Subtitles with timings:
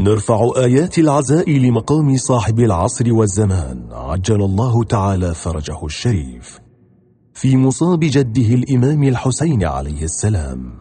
[0.00, 3.88] نرفع آيات العزاء لمقام صاحب العصر والزمان.
[3.92, 6.60] عجل الله تعالى فرجه الشريف.
[7.34, 10.72] في مصاب جده الإمام الحسين عليه السلام.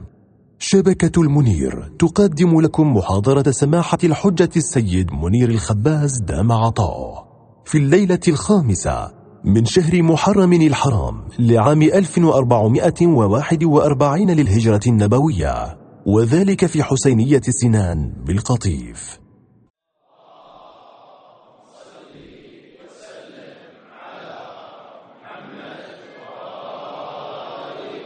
[0.60, 7.28] شبكة المنير تقدم لكم محاضرة سماحة الحجة السيد منير الخباز دام عطاؤه
[7.66, 9.12] في الليلة الخامسة
[9.46, 15.89] من شهر محرم الحرام لعام 1441 للهجرة النبوية.
[16.05, 19.20] وذلك في حسينية سنان بالقطيف.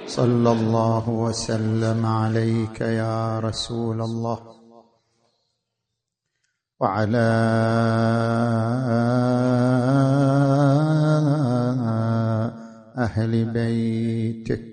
[0.08, 4.40] صلى الله وسلم عليك يا رسول الله.
[6.80, 7.30] وعلى
[12.98, 14.73] أهل بيتك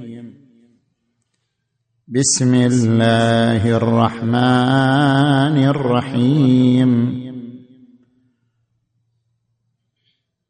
[2.15, 7.21] بسم الله الرحمن الرحيم.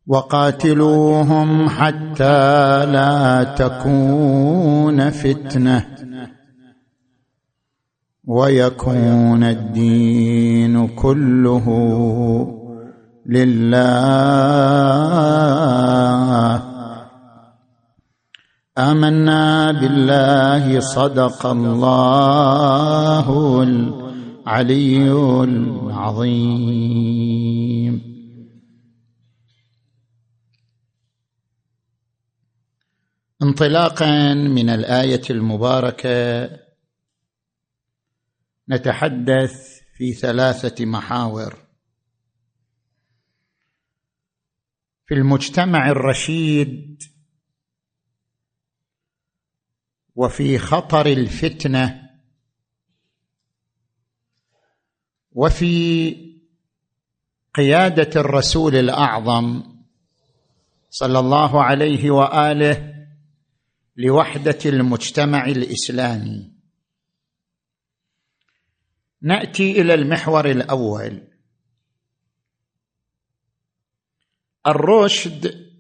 [0.08, 5.86] وقاتلوهم حتى لا تكون فتنة
[8.28, 11.68] ويكون الدين كله
[13.26, 13.92] لله.
[18.90, 23.28] آمنا بالله صدق الله
[23.64, 25.12] العلي
[25.44, 26.82] العظيم.
[33.44, 36.50] انطلاقا من الآية المباركة
[38.70, 41.56] نتحدث في ثلاثة محاور.
[45.06, 47.04] في المجتمع الرشيد
[50.16, 52.10] وفي خطر الفتنة.
[55.32, 56.16] وفي
[57.54, 59.64] قيادة الرسول الأعظم
[60.90, 63.08] صلى الله عليه وآله
[63.98, 66.52] لوحدة المجتمع الإسلامي.
[69.22, 71.28] نأتي إلى المحور الأول.
[74.68, 75.72] الرشد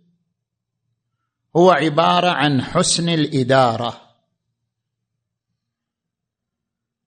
[1.57, 4.10] هو عبارة عن حسن الإدارة.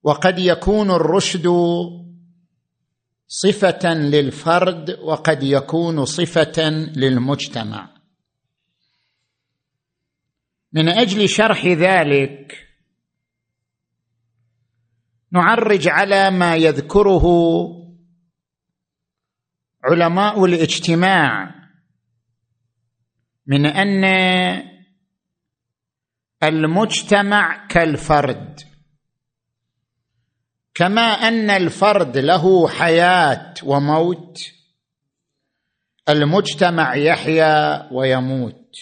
[0.05, 1.47] وقد يكون الرشد
[3.27, 7.89] صفة للفرد وقد يكون صفة للمجتمع.
[10.73, 12.67] من أجل شرح ذلك
[15.31, 17.25] نعرج على ما يذكره
[19.83, 21.55] علماء الاجتماع
[23.47, 24.05] من أن
[26.43, 28.74] المجتمع كالفرد.
[30.75, 34.39] كما أن الفرد له حياة وموت
[36.09, 38.75] المجتمع يحيا ويموت.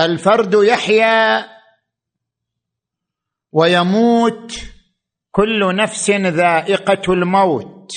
[0.00, 1.48] الفرد يحيا
[3.52, 4.60] ويموت
[5.30, 7.92] كل نفس ذائقة الموت.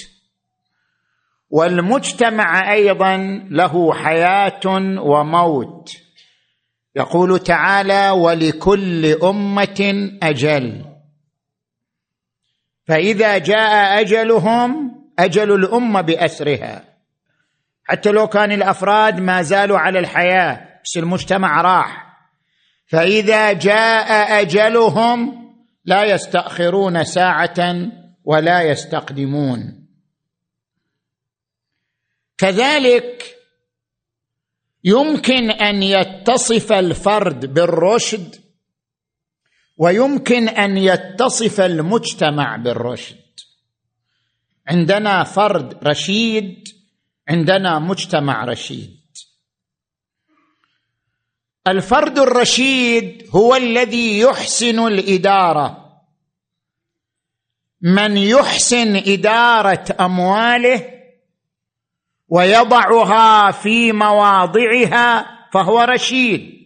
[1.50, 3.17] والمجتمع أيضا
[3.50, 4.61] له حياة
[5.01, 5.97] وموت.
[6.95, 10.91] يقول تعالى ولكل أمة أجل.
[12.91, 16.84] فإذا جاء أجلهم أجل الأمة بأسرها.
[17.84, 22.18] حتى لو كان الأفراد ما زالوا على الحياة بس المجتمع راح.
[22.88, 25.41] فإذا جاء أجلهم
[25.85, 27.90] لا يستأخرون ساعة
[28.24, 29.88] ولا يستقدمون.
[32.38, 33.38] كذلك
[34.83, 38.40] يمكن أن يتصف الفرد بالرشد
[39.77, 43.18] ويمكن أن يتصف المجتمع بالرشد.
[44.68, 46.68] عندنا فرد رشيد
[47.29, 49.01] عندنا مجتمع رشيد.
[51.68, 55.81] الفرد الرشيد هو الذي يحسن الإدارة.
[57.81, 60.89] من يحسن إدارة أمواله
[62.29, 66.61] ويضعها في مواضعها فهو رشيد.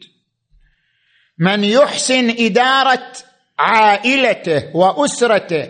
[1.38, 3.12] من يحسن إدارة
[3.60, 5.70] عائلته وأسرته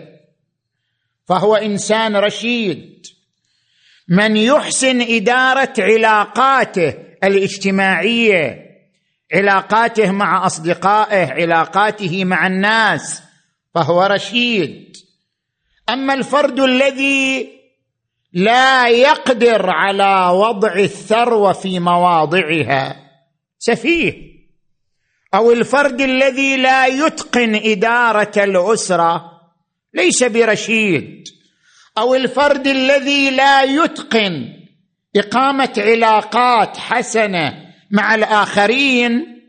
[1.24, 3.06] فهو إنسان رشيد.
[4.08, 8.66] من يحسن إدارة علاقاته الاجتماعية
[9.34, 13.22] علاقاته مع أصدقائه علاقاته مع الناس
[13.74, 14.96] فهو رشيد.
[15.88, 17.56] أما الفرد الذي
[18.32, 22.96] لا يقدر على وضع الثروة في مواضعها
[23.58, 24.35] سفيه.
[25.36, 29.22] أو الفرد الذي لا يتقن إدارة الأسرة
[29.94, 31.24] ليس برشيد.
[31.98, 34.52] أو الفرد الذي لا يتقن
[35.16, 37.54] إقامة علاقات حسنة
[37.90, 39.42] مع الآخرين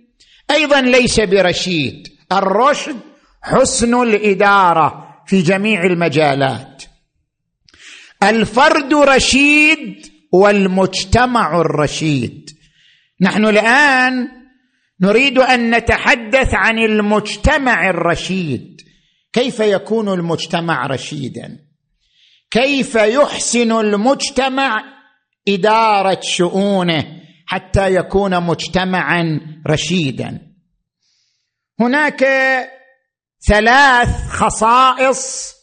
[0.51, 2.07] أيضا ليس برشيد.
[2.31, 2.99] الرشد
[3.41, 6.83] حسن الإدارة في جميع المجالات.
[8.23, 12.49] الفرد رشيد والمجتمع الرشيد.
[13.21, 14.36] نحن الآن
[15.01, 18.81] نريد أن نتحدث عن المجتمع الرشيد.
[19.33, 21.59] كيف يكون المجتمع رشيدا؟
[22.51, 24.75] كيف يحسن المجتمع
[25.47, 27.05] إدارة شؤونه
[27.45, 30.41] حتى يكون مجتمعا رشيدا؟
[31.79, 32.25] هناك
[33.47, 35.53] ثلاث خصائص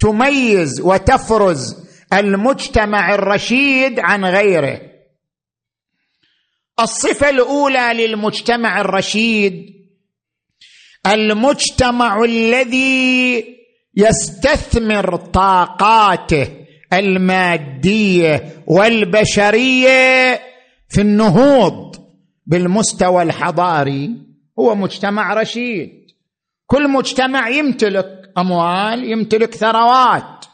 [0.00, 1.74] تميز وتفرز
[2.12, 4.93] المجتمع الرشيد عن غيره.
[6.80, 9.74] الصفة الأولى للمجتمع الرشيد
[11.06, 13.44] المجتمع الذي
[13.96, 16.48] يستثمر طاقاته
[16.92, 20.40] المادية والبشرية
[20.88, 21.96] في النهوض
[22.46, 24.10] بالمستوى الحضاري.
[24.58, 25.90] هو مجتمع رشيد.
[26.66, 30.44] كل مجتمع يمتلك أموال يمتلك ثروات.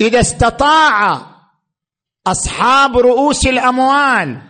[0.00, 1.26] إذا استطاع
[2.26, 4.42] أصحاب رؤوس الأموال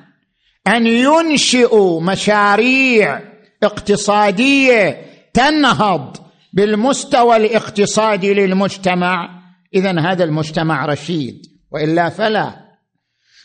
[0.67, 3.21] أن ينشئوا مشاريع
[3.63, 5.03] اقتصادية
[5.35, 6.17] تنهض
[6.53, 9.29] بالمستوى الاقتصادي للمجتمع.
[9.75, 12.55] اذا هذا المجتمع رشيد وإلا فلا.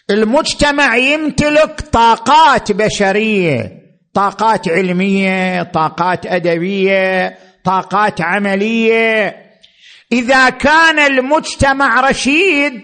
[0.09, 3.71] المجتمع يمتلك طاقات بشرية
[4.13, 9.35] طاقات علمية طاقات أدبية طاقات عملية.
[10.11, 12.81] إذا كان المجتمع رشيد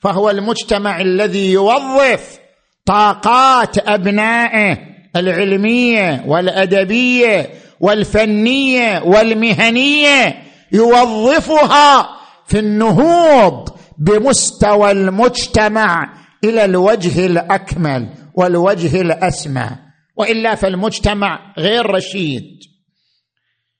[0.00, 2.43] فهو المجتمع الذي يوظف
[2.86, 4.78] طاقات أبنائه
[5.16, 7.50] العلمية والأدبية
[7.80, 10.42] والفنية والمهنية
[10.72, 12.08] يوظفها
[12.46, 16.12] في النهوض بمستوى المجتمع
[16.44, 19.70] إلى الوجه الأكمل والوجه الأسمى
[20.16, 22.58] وإلا فالمجتمع غير رشيد.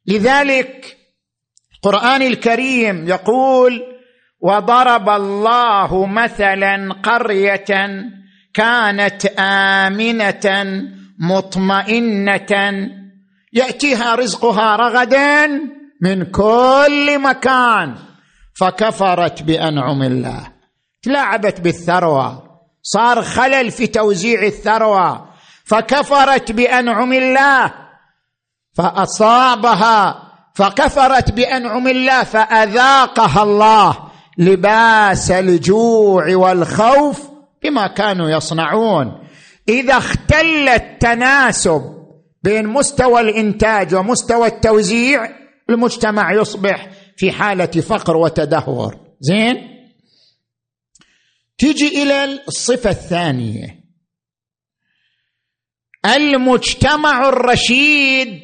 [0.07, 0.97] لذلك
[1.75, 3.83] القرآن الكريم يقول
[4.41, 7.65] وضرب الله مثلا قرية
[8.55, 10.73] كانت آمنة
[11.19, 12.89] مطمئنة.
[13.53, 15.47] يأتيها رزقها رغدا
[16.03, 17.95] من كل مكان.
[18.61, 20.53] فكفرت بأنعم الله.
[21.03, 22.43] تلاعبت بالثروة.
[22.83, 25.29] صار خلل في توزيع الثروة.
[25.65, 27.73] فكفرت بأنعم الله.
[28.77, 30.23] فأصابها.
[30.55, 33.97] فكفرت بأنعم الله فأذاقها الله.
[34.39, 37.24] لباس الجوع والخوف
[37.65, 39.29] بما كانوا يصنعون.
[39.69, 41.83] إذا اختل التناسب
[42.43, 45.29] بين مستوى الإنتاج ومستوى التوزيع
[45.71, 49.01] المجتمع يصبح في حالة فقر وتدهور.
[49.21, 49.57] زين؟
[51.59, 53.85] تيجي إلى الصفة الثانية.
[56.17, 58.41] المجتمع الرشيد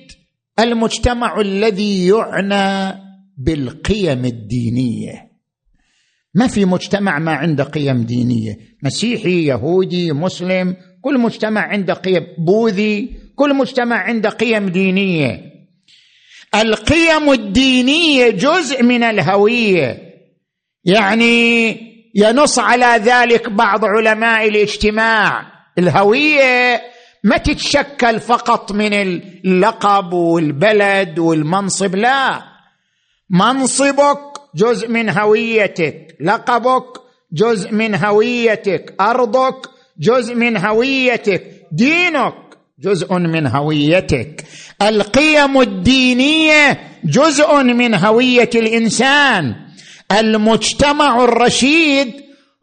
[0.59, 3.01] المجتمع الذي يعنى
[3.39, 5.30] بالقيم الدينية.
[6.35, 8.59] ما في مجتمع ما عنده قيم دينية.
[8.83, 15.41] مسيحي يهودي مسلم كل مجتمع عنده قيم بوذي كل مجتمع عنده قيم دينية.
[16.55, 19.99] القيم الدينية جزء من الهوية.
[20.85, 21.77] يعني
[22.15, 25.47] ينص على ذلك بعض علماء الاجتماع.
[25.79, 26.83] الهوية
[27.25, 32.43] ما تتشكل فقط من اللقب والبلد والمنصب لا.
[33.31, 36.17] منصبك جزء من هويتك.
[36.21, 36.85] لقبك
[37.33, 38.95] جزء من هويتك.
[39.01, 41.43] أرضك جزء من هويتك.
[41.73, 42.35] دينك
[42.81, 44.45] جزء من هويتك.
[44.83, 49.55] القيم الدينية جزء من هوية الإنسان.
[50.13, 52.13] المجتمع الرشيد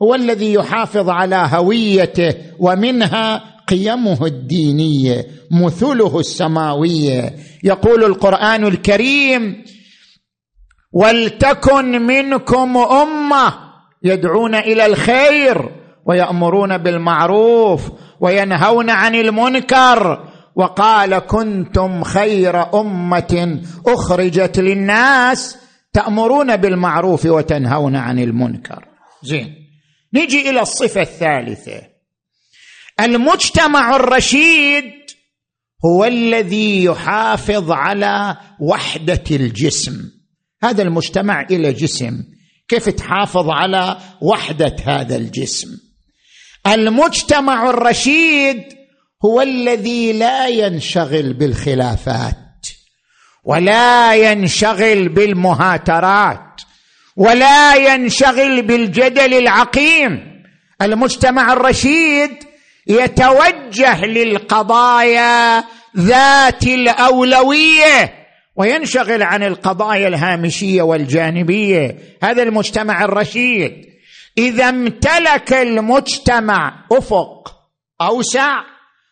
[0.03, 7.36] هو الذي يحافظ على هويته ومنها قيمه الدينية مثله السماوية.
[7.63, 9.63] يقول القرآن الكريم
[11.01, 13.54] ولتكن منكم أمة
[14.04, 15.70] يدعون إلى الخير
[16.06, 17.82] ويأمرون بالمعروف
[18.20, 20.27] وينهون عن المنكر.
[20.56, 25.58] وقال كنتم خير أمة أخرجت للناس
[25.94, 28.86] تأمرون بالمعروف وتنهون عن المنكر.
[29.24, 29.56] زين
[30.13, 31.82] نجي إلى الصفة الثالثة.
[33.00, 34.94] المجتمع الرشيد
[35.86, 40.17] هو الذي يحافظ على وحدة الجسم.
[40.64, 42.24] هذا المجتمع إلى جسم.
[42.68, 45.68] كيف تحافظ على وحدة هذا الجسم؟
[46.68, 48.64] المجتمع الرشيد
[49.26, 52.68] هو الذي لا ينشغل بالخلافات
[53.44, 56.62] ولا ينشغل بالمهاترات
[57.16, 60.44] ولا ينشغل بالجدل العقيم.
[60.82, 62.32] المجتمع الرشيد
[62.88, 65.64] يتوجه للقضايا
[65.98, 68.26] ذات الأولوية.
[68.58, 71.98] وينشغل عن القضايا الهامشية والجانبية.
[72.24, 73.86] هذا المجتمع الرشيد.
[74.38, 77.56] إذا امتلك المجتمع أفق
[78.02, 78.64] أوسع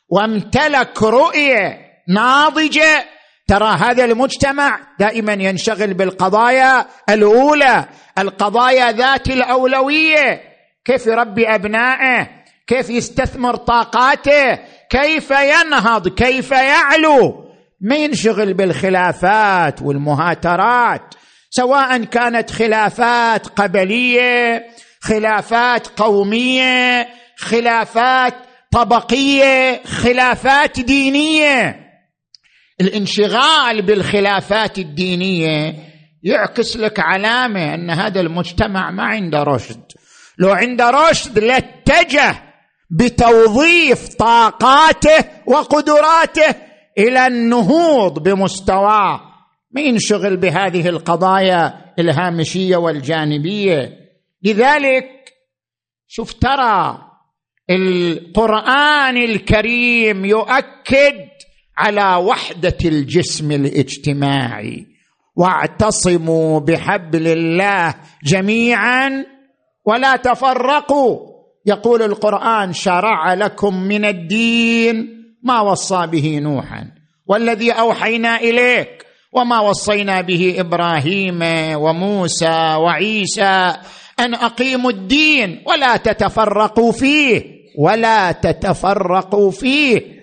[0.10, 3.06] وامتلك رؤية ناضجة
[3.48, 7.86] ترى هذا المجتمع دائما ينشغل بالقضايا الأولى
[8.20, 10.42] القضايا ذات الأولوية.
[10.86, 12.30] كيف يربي أبنائه؟
[12.68, 14.60] كيف يستثمر طاقاته؟
[14.90, 17.45] كيف ينهض؟ كيف يعلو؟
[17.86, 21.16] ما ينشغل بالخلافات والمهاترات
[21.50, 24.66] سواء كانت خلافات قبلية
[25.02, 28.34] خلافات قومية خلافات
[28.72, 31.80] طبقية خلافات دينية.
[32.82, 35.76] الانشغال بالخلافات الدينية
[36.24, 39.84] يعكس لك علامة أن هذا المجتمع ما عنده رشد.
[40.38, 42.36] لو عنده رشد لاتجه
[42.92, 46.65] بتوظيف طاقاته وقدراته
[46.98, 49.22] إلى النهوض بمستواه
[49.72, 53.94] ما ينشغل بهذه القضايا الهامشية والجانبية.
[54.44, 55.10] لذلك
[56.08, 57.02] شوف ترى
[57.70, 61.28] القرآن الكريم يؤكد
[61.78, 64.86] على وحدة الجسم الاجتماعي.
[65.36, 69.26] واعتصموا بحبل الله جميعا
[69.86, 71.36] ولا تفرقوا.
[71.66, 76.92] يقول القرآن شرع لكم من الدين ما وصى به نوحا
[77.28, 81.40] والذي أوحينا إليك وما وصينا به إبراهيم
[81.76, 83.76] وموسى وعيسى
[84.20, 87.44] أن أقيموا الدين ولا تتفرقوا فيه
[87.80, 90.16] ولا تتفرقوا فيه.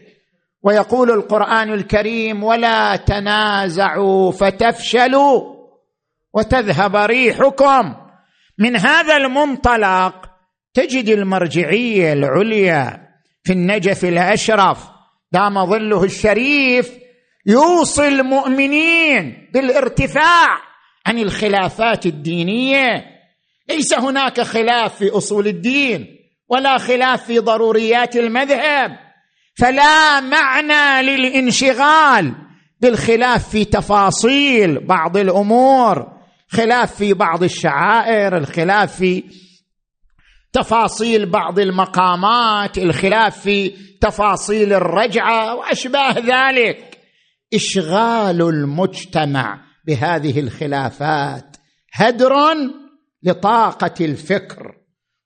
[0.63, 5.43] ويقول القرآن الكريم ولا تنازعوا فتفشلوا
[6.35, 7.95] وتذهب ريحكم
[8.59, 10.15] من هذا المنطلق
[10.75, 13.09] تجد المرجعية العليا
[13.45, 14.79] في النجف الأشرف
[15.33, 16.91] دام ظله الشريف
[17.47, 20.59] يوصي المؤمنين بالارتفاع
[21.07, 23.05] عن الخلافات الدينية.
[23.69, 26.07] ليس هناك خلاف في أصول الدين
[26.49, 28.97] ولا خلاف في ضروريات المذهب.
[29.59, 32.35] فلا معنى للانشغال
[32.81, 36.07] بالخلاف في تفاصيل بعض الأمور
[36.49, 39.25] خلاف في بعض الشعائر الخلاف في
[40.53, 43.69] تفاصيل بعض المقامات الخلاف في
[44.01, 46.99] تفاصيل الرجعة وأشباه ذلك.
[47.55, 51.57] إشغال المجتمع بهذه الخلافات.
[51.95, 52.35] هدر
[53.23, 54.75] لطاقة الفكر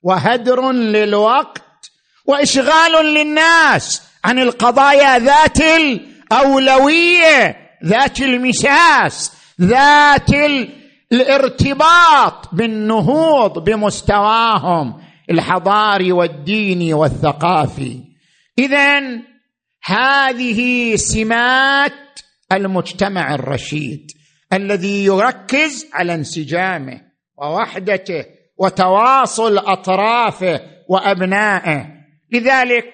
[0.03, 1.91] وهدر للوقت
[2.25, 9.31] وإشغال للناس عن القضايا ذات الأولوية ذات المساس
[9.61, 10.29] ذات
[11.11, 15.06] الارتباط بالنهوض بمستواهم.
[15.31, 17.99] الحضاري والديني والثقافي.
[18.59, 18.99] اذا
[19.83, 22.19] هذه سمات
[22.51, 24.11] المجتمع الرشيد
[24.53, 27.01] الذي يركز على انسجامه
[27.37, 28.25] ووحدته
[28.57, 31.87] وتواصل أطرافه وأبنائه.
[32.31, 32.85] لذلك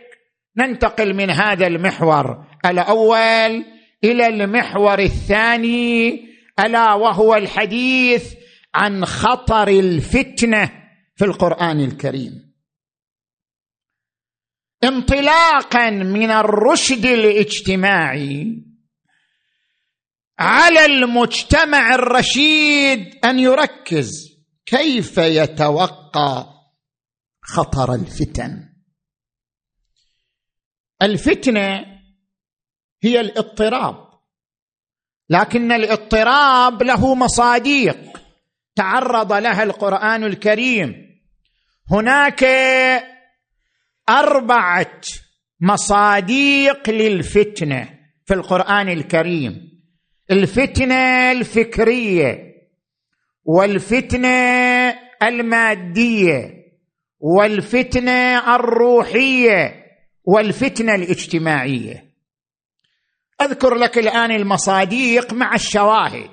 [0.57, 3.65] ننتقل من هذا المحور الأول
[4.03, 6.25] إلى المحور الثاني
[6.59, 8.33] ألا وهو الحديث
[8.75, 10.82] عن خطر الفتنة.
[11.15, 12.53] في القرآن الكريم.
[14.83, 18.63] انطلاقا من الرشد الاجتماعي
[20.39, 24.09] على المجتمع الرشيد أن يركز
[24.65, 26.45] كيف يتوقع
[27.41, 28.73] خطر الفتن.
[31.01, 31.85] الفتنة
[33.03, 34.13] هي الاضطراب
[35.29, 38.23] لكن الاضطراب له مصاديق.
[38.75, 41.02] تعرض لها القرآن الكريم.
[41.91, 42.43] هناك
[44.09, 45.01] أربعة
[45.61, 49.73] مصاديق للفتنة في القرآن الكريم.
[50.31, 52.53] الفتنة الفكرية
[53.43, 54.29] والفتنة
[55.23, 56.63] المادية
[57.19, 59.85] والفتنة الروحية
[60.23, 62.13] والفتنة الاجتماعية.
[63.41, 66.31] أذكر لك الآن المصاديق مع الشواهد.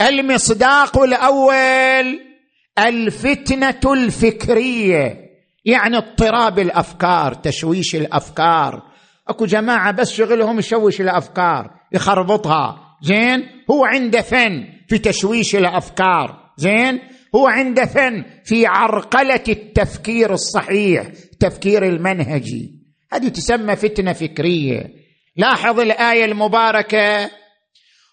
[0.00, 2.33] المصداق الأول
[2.78, 5.24] الفتنة الفكرية
[5.64, 8.82] يعني اضطراب الأفكار تشويش الأفكار.
[9.28, 12.96] أكو جماعة بس شغلهم يشوش الأفكار يخربطها.
[13.02, 16.52] زين؟ هو عنده فن في تشويش الأفكار.
[16.56, 17.00] زين؟
[17.34, 22.72] هو عنده فن في عرقلة التفكير الصحيح التفكير المنهجي.
[23.12, 24.94] هذه تسمى فتنة فكرية.
[25.36, 27.30] لاحظ الآية المباركة؟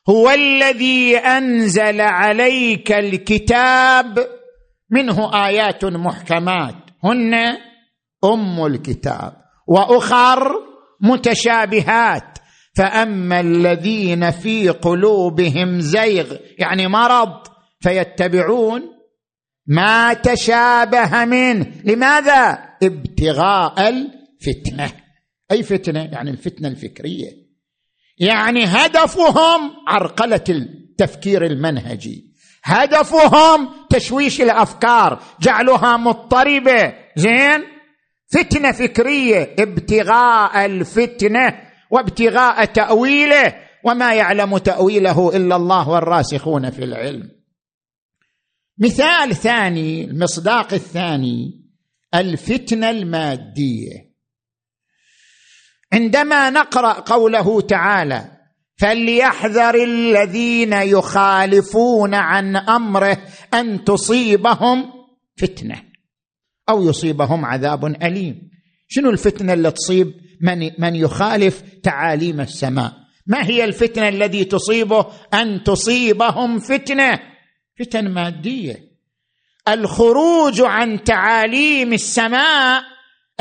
[0.09, 4.27] هو الذي أنزل عليك الكتاب
[4.91, 6.75] منه آيات محكمات.
[7.03, 7.33] هن
[8.23, 9.33] أم الكتاب
[9.67, 10.51] وأخر
[11.01, 12.37] متشابهات.
[12.77, 17.47] فأما الذين في قلوبهم زيغ يعني مرض
[17.79, 18.81] فيتبعون
[19.67, 21.65] ما تشابه منه.
[21.83, 24.91] لماذا؟ ابتغاء الفتنة.
[25.51, 27.41] أي فتنة؟ يعني الفتنة الفكرية.
[28.17, 32.30] يعني هدفهم عرقلة التفكير المنهجي.
[32.63, 37.63] هدفهم تشويش الأفكار جعلها مضطربه زين؟
[38.33, 47.31] فتنة فكرية ابتغاء الفتنة وابتغاء تأويله وما يعلم تأويله إلا الله والراسخون في العلم.
[48.77, 51.61] مثال ثاني المصداق الثاني
[52.15, 54.11] الفتنة المادية.
[55.93, 58.40] عندما نقرأ قوله تعالى
[58.81, 63.17] فليحذر الذين يخالفون عن أمره
[63.53, 64.85] أن تصيبهم
[65.37, 65.75] فتنة
[66.69, 68.49] أو يصيبهم عذاب أليم.
[68.87, 72.93] شنو الفتنة اللي تصيب من من يخالف تعاليم السماء؟
[73.27, 77.19] ما هي الفتنة الذي تصيبه أن تصيبهم فتنة؟
[77.79, 78.91] فتن مادية.
[79.67, 82.83] الخروج عن تعاليم السماء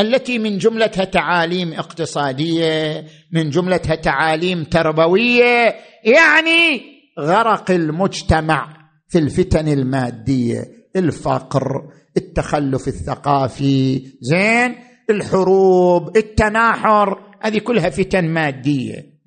[0.00, 6.82] التي من جملتها تعاليم اقتصادية من جملتها تعاليم تربوية يعني
[7.20, 8.76] غرق المجتمع
[9.08, 10.64] في الفتن المادية
[10.96, 14.76] الفقر التخلف الثقافي زين؟
[15.10, 19.20] الحروب التناحر هذه كلها فتن مادية.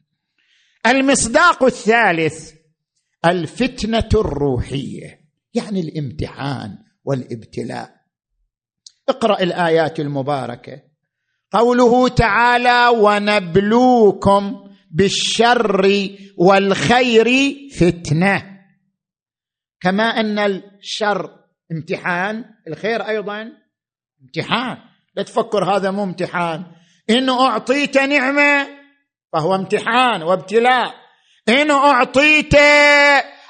[0.85, 2.51] المصداق الثالث
[3.25, 5.19] الفتنة الروحية
[5.53, 7.92] يعني الامتحان والابتلاء.
[9.09, 10.81] اقرأ الآيات المباركة.
[11.51, 18.59] قوله تعالى ونبلوكم بالشر والخير فتنة.
[19.81, 21.29] كما أن الشر
[21.71, 23.51] امتحان الخير أيضا
[24.23, 24.77] امتحان.
[25.15, 26.65] لا تفكر هذا مو امتحان.
[27.09, 28.67] إن أعطيت نعمة
[29.33, 30.93] فهو امتحان وابتلاء.
[31.49, 32.55] إن أعطيت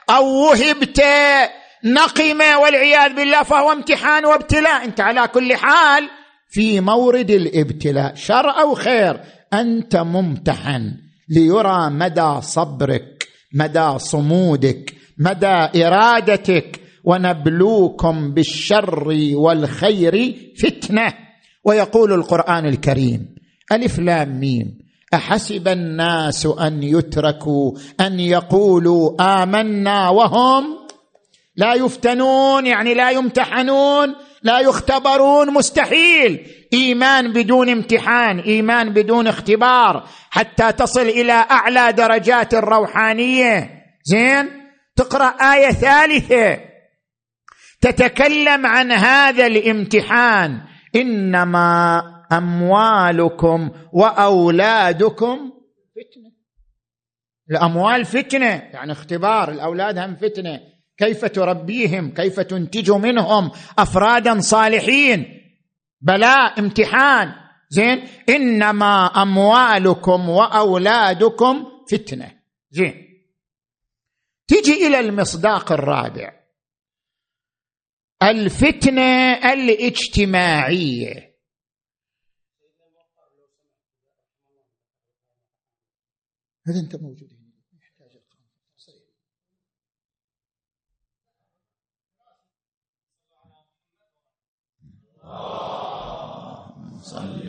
[0.10, 1.02] أو وهبت
[1.86, 4.86] نقمه والعياذ بالله فهو امتحان وابتلاء.
[4.86, 6.10] انت على كل حال
[6.50, 8.16] في مورد الابتلاء.
[8.16, 9.20] شر أو خير
[9.54, 10.94] أنت ممتحن
[11.30, 21.14] ليرى مدى صبرك مدى صمودك مدى إرادتك ونبلوكم بالشر والخير فتنة.
[21.66, 23.36] ويقول القرآن الكريم
[23.72, 24.84] ألف لام ميم.
[25.14, 30.83] أحسب الناس أن يتركوا أن يقولوا آمنا وهم
[31.56, 36.48] لا يفتنون يعني لا يمتحنون لا يختبرون مستحيل.
[36.74, 43.70] إيمان بدون امتحان إيمان بدون اختبار حتى تصل إلى أعلى درجات الروحانية.
[44.04, 44.50] زين؟
[44.96, 46.60] تقرأ آية ثالثة.
[47.82, 50.62] تتكلم عن هذا الامتحان.
[50.96, 55.38] إنما أموالكم وأولادكم
[55.96, 56.32] فتنة.
[57.52, 60.73] الأموال فتنة يعني اختبار الأولاد هم فتنة.
[60.98, 65.26] كيف تربيهم؟ كيف تنتج منهم أفرادا صالحين؟
[66.02, 67.34] بلاء امتحان.
[67.70, 72.40] زين؟ إنما أموالكم وأولادكم فتنة.
[72.72, 73.04] زين؟
[74.48, 76.44] تجي إلى المصداق الرابع.
[78.24, 81.34] الفتنة الاجتماعية.
[86.68, 87.33] هذا أنت موجود.
[97.02, 97.44] صل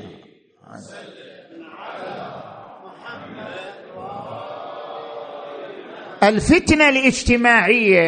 [6.22, 8.00] الفتنة الاجتماعية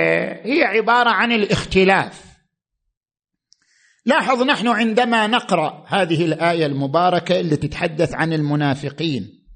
[0.45, 2.27] هي عبارة عن الاختلاف.
[4.07, 9.47] لاحظ نحن عندما نقرأ هذه الآية المباركة التي تتحدث عن المنافقين.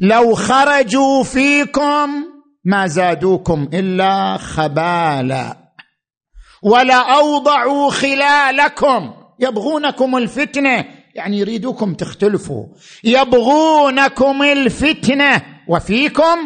[0.00, 2.10] لو خرجوا فيكم
[2.64, 5.67] ما زادوكم إلا خبالا.
[6.62, 9.10] ولاوضعوا خلالكم.
[9.40, 10.84] يبغونكم الفتنة.
[11.14, 12.66] يعني يريدوكم تختلفوا.
[13.04, 15.42] يبغونكم الفتنة.
[15.68, 16.38] وفيكم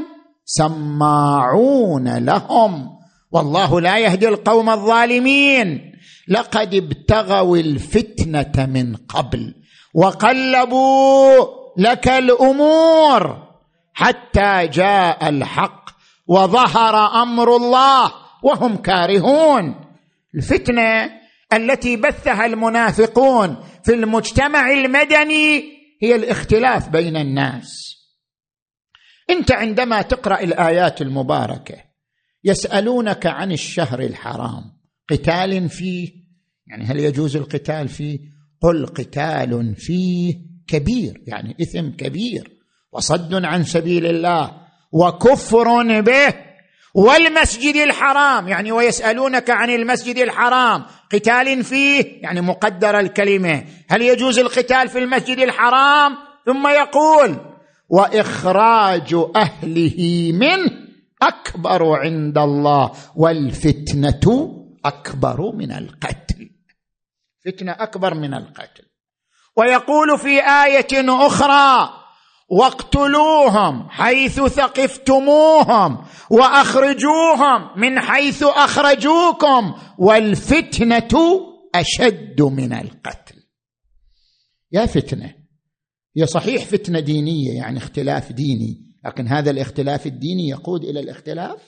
[0.45, 2.89] سماعون لهم.
[3.33, 5.93] والله لا يهدي القوم الظالمين.
[6.29, 9.55] لقد ابتغوا الفتنة من قبل
[9.95, 11.47] وقلبوا
[11.79, 13.37] لك الأمور
[13.95, 15.85] حتى جاء الحق
[16.29, 19.82] وظهر أمر الله وهم كارهون.
[20.35, 21.11] الفتنة
[21.53, 25.65] التي بثها المنافقون في المجتمع المدني
[26.03, 27.97] هي الاختلاف بين الناس.
[29.31, 31.77] انت عندما تقرأ الآيات المباركة
[32.45, 34.65] يسألونك عن الشهر الحرام
[35.11, 36.09] قتال فيه
[36.67, 38.19] يعني هل يجوز القتال فيه؟
[38.61, 40.35] قل قتال فيه
[40.69, 42.51] كبير يعني إثم كبير
[42.93, 44.61] وصد عن سبيل الله
[44.93, 46.52] وكفر به.
[46.95, 53.65] والمسجد الحرام يعني ويسألونك عن المسجد الحرام قتال فيه يعني مقدر الكلمة.
[53.91, 57.37] هل يجوز القتال في المسجد الحرام؟ ثم يقول
[57.89, 60.71] وإخراج أهله منه
[61.23, 66.51] أكبر عند الله والفتنة أكبر من القتل.
[67.45, 68.85] فتنة أكبر من القتل.
[69.57, 72.02] ويقول في آية أخرى
[72.53, 81.11] واقتلوهم حيث ثقفتموهم وأخرجوهم من حيث أخرجوكم والفتنة
[81.75, 83.35] أشد من القتل.
[84.73, 85.35] يا فتنة.
[86.17, 91.61] هي صحيح فتنة دينية يعني اختلاف ديني لكن هذا الاختلاف الديني يقود إلى الاختلاف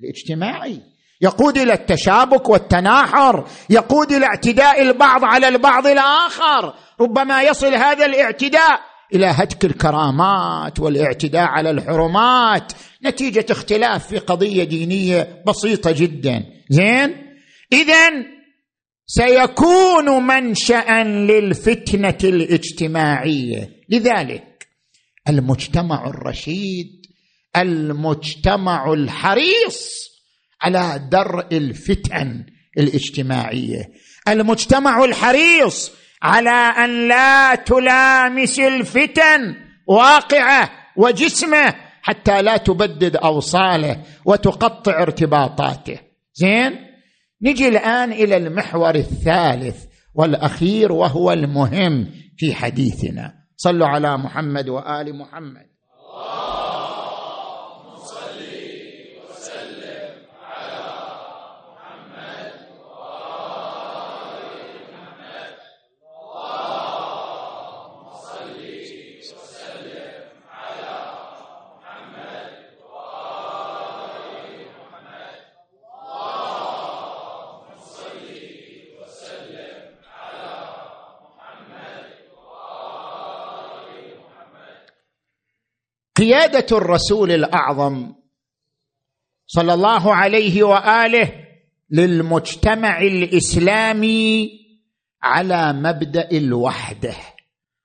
[0.00, 0.82] الاجتماعي
[1.20, 6.74] يقود إلى التشابك والتناحر يقود إلى اعتداء البعض على البعض الآخر.
[7.00, 8.80] ربما يصل هذا الاعتداء
[9.14, 12.72] إلى هتك الكرامات والاعتداء على الحرمات.
[13.04, 16.44] نتيجة اختلاف في قضية دينية بسيطة جدا.
[16.70, 17.16] زين؟
[17.72, 18.10] اذا
[19.06, 23.70] سيكون منشا للفتنة الاجتماعية.
[23.88, 24.68] لذلك
[25.28, 27.06] المجتمع الرشيد
[27.56, 30.08] المجتمع الحريص
[30.62, 32.46] على درء الفتن
[32.78, 33.92] الاجتماعية.
[34.28, 35.90] المجتمع الحريص
[36.22, 36.50] على
[36.84, 45.98] أن لا تلامس الفتن واقعه وجسمه حتى لا تبدد أوصاله وتقطع ارتباطاته.
[46.34, 46.76] زين؟
[47.42, 53.34] نجي الآن إلى المحور الثالث والأخير وهو المهم في حديثنا.
[53.56, 55.67] صلوا على محمد وآل محمد.
[86.18, 88.12] قيادة الرسول الأعظم
[89.46, 91.32] صلى الله عليه وآله
[91.90, 94.50] للمجتمع الإسلامي
[95.22, 97.14] على مبدأ الوحدة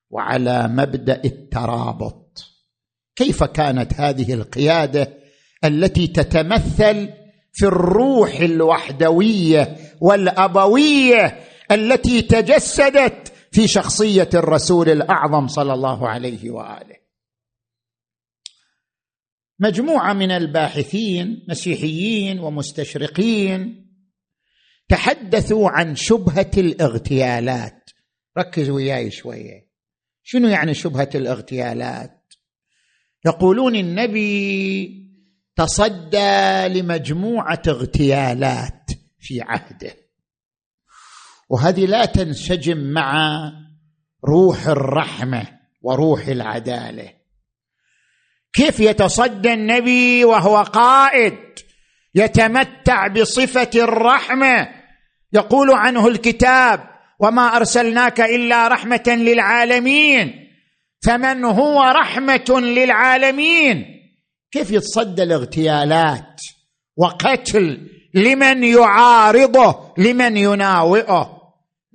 [0.10, 2.46] وعلى مبدأ الترابط.
[3.16, 5.14] كيف كانت هذه القيادة
[5.66, 7.10] التي تتمثل
[7.54, 11.40] في الروح الوحدوية والأبوية
[11.72, 17.03] التي تجسدت في شخصية الرسول الأعظم صلى الله عليه وآله؟
[19.60, 23.84] مجموعة من الباحثين مسيحيين ومستشرقين
[24.90, 27.90] تحدثوا عن شبهة الاغتيالات.
[28.38, 29.70] ركزوا وياي شوية.
[30.24, 32.34] شنو يعني شبهة الاغتيالات؟
[33.26, 35.04] يقولون النبي
[35.56, 39.96] تصدى لمجموعة اغتيالات في عهده.
[41.50, 43.42] وهذه لا تنسجم مع
[44.26, 47.23] روح الرحمة وروح العدالة.
[48.54, 51.38] كيف يتصدى النبي وهو قائد؟
[52.16, 54.70] يتمتع بصفة الرحمة.
[55.34, 56.80] يقول عنه الكتاب
[57.20, 60.50] وما أرسلناك إلا رحمة للعالمين.
[61.06, 63.86] فمن هو رحمة للعالمين؟
[64.52, 66.42] كيف يتصدى الاغتيالات
[66.98, 71.42] وقتل لمن يعارضه لمن يناوئه؟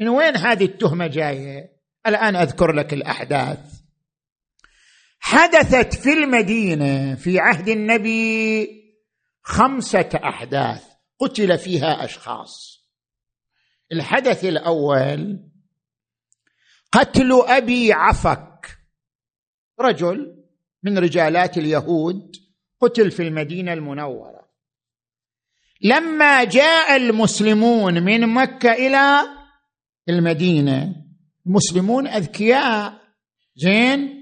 [0.01, 3.78] من وين هذه التهمة جاية؟ الآن أذكر لك الأحداث.
[5.21, 8.69] حدثت في المدينة في عهد النبي
[9.43, 10.85] خمسة أحداث
[11.19, 12.85] قتل فيها أشخاص.
[13.93, 15.41] الحدث الأول
[16.93, 18.79] قتل أبي عفك
[19.81, 20.45] رجل
[20.83, 22.37] من رجالات اليهود
[22.81, 24.49] قتل في المدينة المنورة.
[25.83, 29.21] لما جاء المسلمون من مكة إلى
[30.09, 30.95] المدينة
[31.47, 33.01] المسلمون أذكياء
[33.57, 34.18] زين؟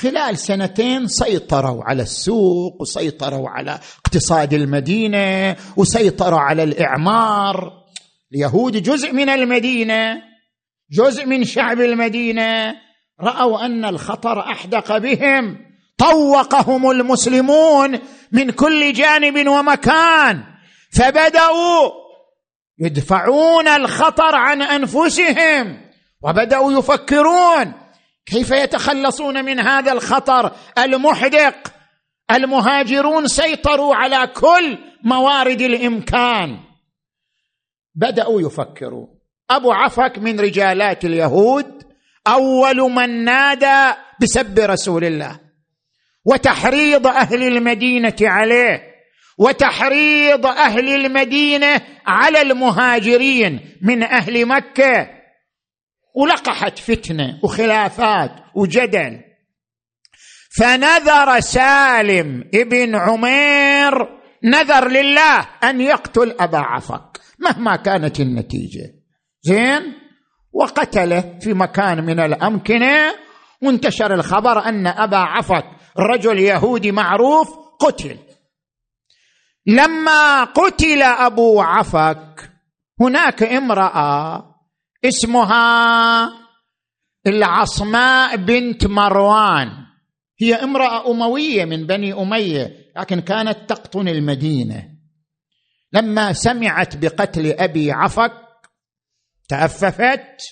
[0.00, 7.72] خلال سنتين سيطروا على السوق وسيطروا على اقتصاد المدينة وسيطروا على الإعمار.
[8.34, 10.22] اليهود جزء من المدينة
[10.90, 12.74] جزء من شعب المدينة.
[13.20, 15.58] رأوا أن الخطر أحدق بهم.
[15.98, 17.98] طوقهم المسلمون
[18.32, 20.44] من كل جانب ومكان.
[20.92, 21.90] فبدأوا
[22.78, 25.80] يدفعون الخطر عن أنفسهم
[26.22, 27.87] وبدأوا يفكرون
[28.30, 31.54] كيف يتخلصون من هذا الخطر؟ المحدق
[32.30, 36.58] المهاجرون سيطروا على كل موارد الإمكان.
[37.94, 39.06] بدأوا يفكروا.
[39.50, 41.82] أبو عفك من رجالات اليهود
[42.26, 45.40] أول من نادى بسب رسول الله.
[46.24, 48.82] وتحريض أهل المدينة عليه.
[49.38, 55.17] وتحريض أهل المدينة على المهاجرين من أهل مكة.
[56.18, 59.20] ولقحت فتنة وخلافات وجدل.
[60.58, 63.92] فنذر سالم ابن عمير
[64.44, 68.94] نذر لله أن يقتل أبا عفك مهما كانت النتيجة.
[69.42, 69.82] زين؟
[70.52, 73.14] وقتله في مكان من الأمكنة.
[73.62, 75.64] وانتشر الخبر أن أبا عفك
[75.98, 77.48] رجل يهودي معروف
[77.80, 78.18] قتل.
[79.66, 82.50] لما قتل أبو عفك
[83.00, 84.47] هناك امرأة
[85.04, 86.30] اسمها
[87.26, 89.68] العصماء بنت مروان.
[90.40, 94.88] هي امرأة أموية من بني أمية لكن كانت تقطن المدينة.
[95.92, 98.32] لما سمعت بقتل أبي عفك
[99.48, 100.42] تأففت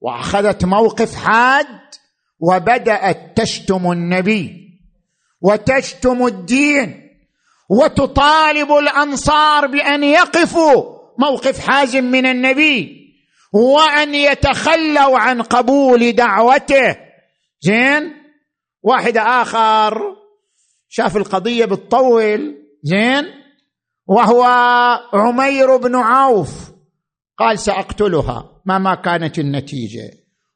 [0.00, 1.80] وأخذت موقف حاد
[2.38, 4.70] وبدأت تشتم النبي
[5.40, 7.10] وتشتم الدين
[7.70, 12.99] وتطالب الأنصار بأن يقفوا موقف حازم من النبي.
[13.52, 16.96] وأن يتخلوا عن قبول دعوته.
[17.60, 18.12] زين؟
[18.82, 20.16] واحد آخر
[20.88, 23.24] شاف القضية بتطول زين؟
[24.06, 24.44] وهو
[25.14, 26.70] عمير بن عوف.
[27.38, 28.62] قال سأقتلها.
[28.66, 30.10] مهما كانت النتيجة.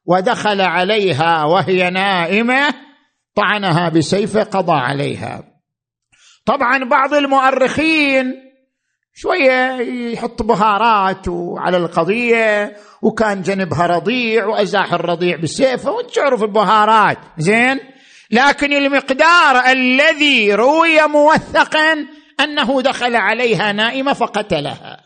[0.05, 2.73] ودخل عليها وهي نائمة.
[3.35, 5.43] طعنها بسيفه قضى عليها.
[6.45, 8.44] طبعا بعض المؤرخين
[9.17, 9.71] شوية
[10.13, 11.25] يحط بهارات
[11.57, 17.17] على القضية وكان جنبها رضيع وأزاح الرضيع بسيفه وانت تعرف البهارات.
[17.37, 17.79] زين؟
[18.31, 22.07] لكن المقدار الذي روي موثقا
[22.39, 25.03] أنه دخل عليها نائمة فقتلها.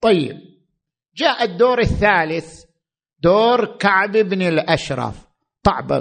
[0.00, 0.36] طيب
[1.16, 2.62] جاء الدور الثالث
[3.22, 5.28] دور كعب بن الأشرف.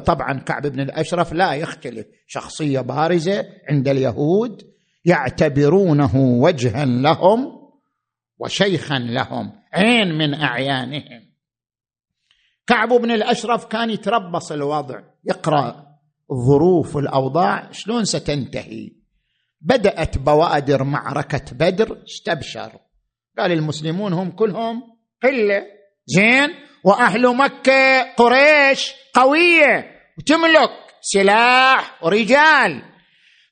[0.06, 4.67] طبعا كعب بن الأشرف لا يختلف شخصية بارزة عند اليهود
[5.08, 7.70] يعتبرونه وجها لهم
[8.40, 11.28] وشيخا لهم عين من أعيانهم.
[12.68, 15.88] كعب بن الأشرف كان يتربص الوضع يقرأ
[16.32, 18.92] الظروف الأوضاع شلون ستنتهي؟
[19.62, 22.72] بدأت بوادر معركة بدر استبشر
[23.38, 24.84] قال المسلمون هم كلهم
[25.24, 25.64] قلة
[26.06, 26.50] زين
[26.84, 30.70] وأهل مكة قريش قوية وتملك
[31.02, 32.97] سلاح ورجال.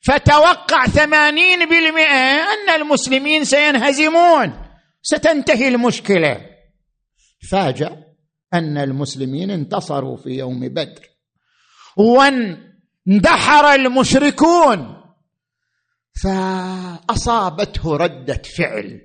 [0.06, 4.66] فتوقع ثمانين بالمئة أن المسلمين سينهزمون.
[5.02, 6.50] ستنتهي المشكلة.
[7.52, 8.04] فاجأ
[8.54, 11.10] أن المسلمين انتصروا في يوم بدر.
[11.98, 15.02] واندحر المشركون.
[16.24, 19.02] فأصابته ردة فعل.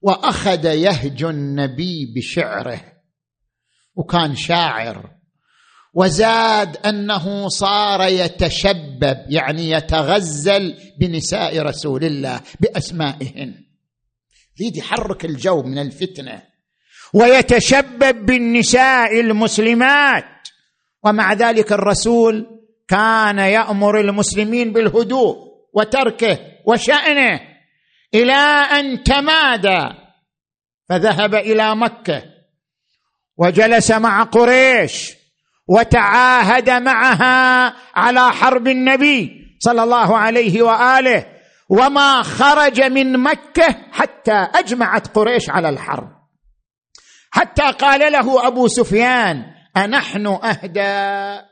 [0.00, 2.80] وأخذ يهجو النبي بشعره.
[3.94, 5.21] وكان شاعر.
[5.94, 13.54] وزاد أنه صار يتشبب يعني يتغزل بنساء رسول الله بأسمائهن.
[14.60, 16.42] يريد يحرك الجو من الفتنة.
[17.14, 20.48] ويتشبب بالنساء المسلمات.
[21.04, 22.46] ومع ذلك الرسول
[22.88, 25.36] كان يأمر المسلمين بالهدوء
[25.74, 27.40] وتركه وشأنه
[28.14, 28.32] إلى
[28.78, 29.94] أن تمادى.
[30.88, 32.22] فذهب إلى مكة
[33.36, 35.21] وجلس مع قريش.
[35.76, 41.26] وتعاهد معها على حرب النبي صلى الله عليه وآله
[41.68, 46.08] وما خرج من مكة حتى أجمعت قريش على الحرب.
[47.30, 49.44] حتى قال له أبو سفيان
[49.76, 51.42] أنحن أهدى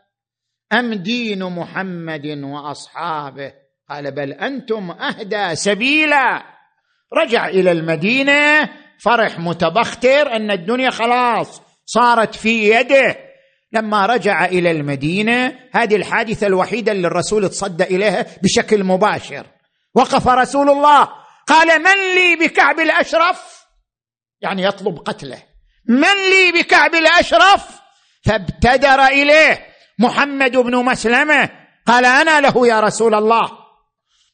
[0.73, 3.53] أم دين محمد وأصحابه؟
[3.91, 6.43] قال بل أنتم أهدى سبيلا.
[7.23, 8.69] رجع إلى المدينة
[9.05, 13.30] فرح متبختر أن الدنيا خلاص صارت في يده.
[13.73, 19.47] لما رجع إلى المدينة هذه الحادثة الوحيدة اللي الرسول تصدى إليها بشكل مباشر.
[19.95, 21.09] وقف رسول الله
[21.47, 23.65] قال من لي بكعب الأشرف؟
[24.41, 25.43] يعني يطلب قتله.
[25.89, 27.81] من لي بكعب الأشرف؟
[28.25, 29.67] فابتدر إليه
[29.99, 31.51] محمد بن مسلمة.
[31.87, 33.60] قال أنا له يا رسول الله.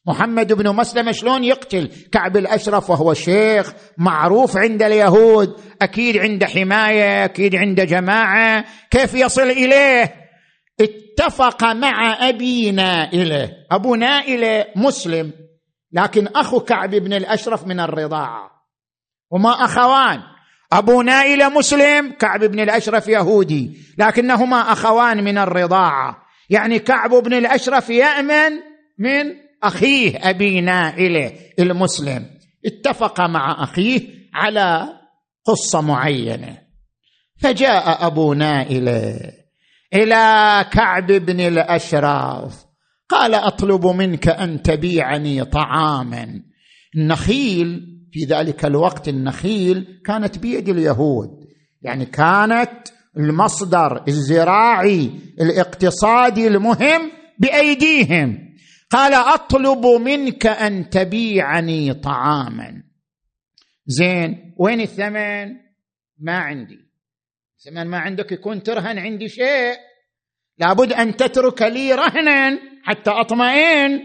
[0.07, 7.25] محمد بن مسلمه شلون يقتل؟ كعب الأشرف وهو شيخ معروف عند اليهود أكيد عند حماية
[7.25, 8.65] أكيد عند جماعة.
[8.91, 10.13] كيف يصل إليه؟
[10.81, 13.51] اتفق مع أبي نائلة.
[13.71, 15.31] أبو نائلة مسلم
[15.91, 18.51] لكن أخو كعب بن الأشرف من الرضاعة.
[19.33, 20.19] هما أخوان.
[20.73, 26.17] أبو نائلة مسلم كعب بن الأشرف يهودي لكنهما أخوان من الرضاعة.
[26.49, 28.51] يعني كعب بن الأشرف يأمن
[28.99, 32.25] من أخيه أبي نائله المسلم.
[32.65, 34.01] اتفق مع أخيه
[34.33, 34.87] على
[35.45, 36.57] قصة معينة.
[37.39, 39.19] فجاء أبو نائله
[39.93, 42.65] إلى كعب بن الأشراف.
[43.09, 46.27] قال أطلب منك أن تبيعني طعاما.
[46.95, 51.29] النخيل في ذلك الوقت النخيل كانت بيد اليهود.
[51.81, 52.71] يعني كانت
[53.17, 58.46] المصدر الزراعي الاقتصادي المهم بأيديهم.
[58.91, 62.83] قال أطلب منك أن تبيعني طعاما.
[63.87, 65.55] زين وين الثمن؟
[66.19, 66.79] ما عندي.
[67.65, 69.77] ثمن ما عندك يكون ترهن عندي شيء.
[70.57, 74.01] لابد أن تترك لي رهنا حتى أطمئن.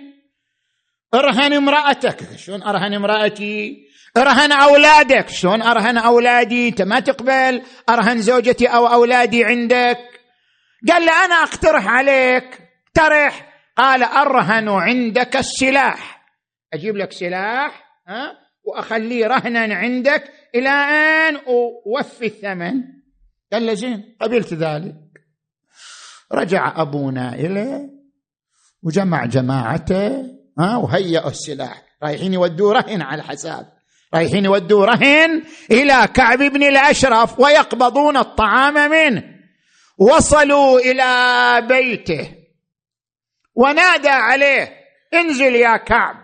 [1.15, 2.37] ارهن امرأتك.
[2.37, 5.29] شلون أرهن امرأتي؟ ارهن أولادك.
[5.29, 7.63] شلون أرهن أولادي؟ أنت ما تقبل.
[7.89, 9.99] أرهن زوجتي أو أولادي عندك.
[10.89, 12.59] قال له أنا أقترح عليك.
[12.87, 16.23] اقترح قال أرهن عندك السلاح.
[16.75, 18.33] أجيب لك سلاح ها؟
[18.65, 22.83] واخليه رهنا عندك إلى أن أوفي الثمن.
[23.53, 24.95] قال له زين قبلت ذلك.
[26.33, 27.91] رجع أبونا إليه
[28.83, 30.25] وجمع جماعته
[30.59, 31.83] ها؟ وهيئوا السلاح.
[32.03, 33.73] رايحين يودوا رهن على الحساب
[34.15, 39.25] رايحين يودوا رهن إلى كعب بن الأشرف ويقبضون الطعام منه.
[39.99, 42.42] وصلوا إلى بيته.
[43.55, 44.73] ونادى عليه
[45.15, 46.17] انزل يا كعب.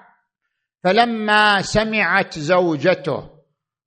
[0.85, 3.31] فلما سمعت زوجته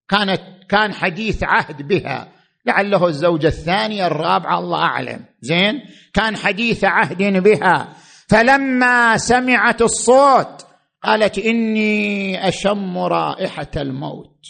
[0.09, 2.31] كانت كان حديث عهد بها.
[2.65, 5.25] لعله الزوجة الثانية الرابعة الله أعلم.
[5.41, 5.81] زين؟
[6.13, 7.93] كان حديث عهد بها.
[8.29, 10.67] فلما سمعت الصوت
[11.03, 14.45] قالت إني أشم رائحة الموت.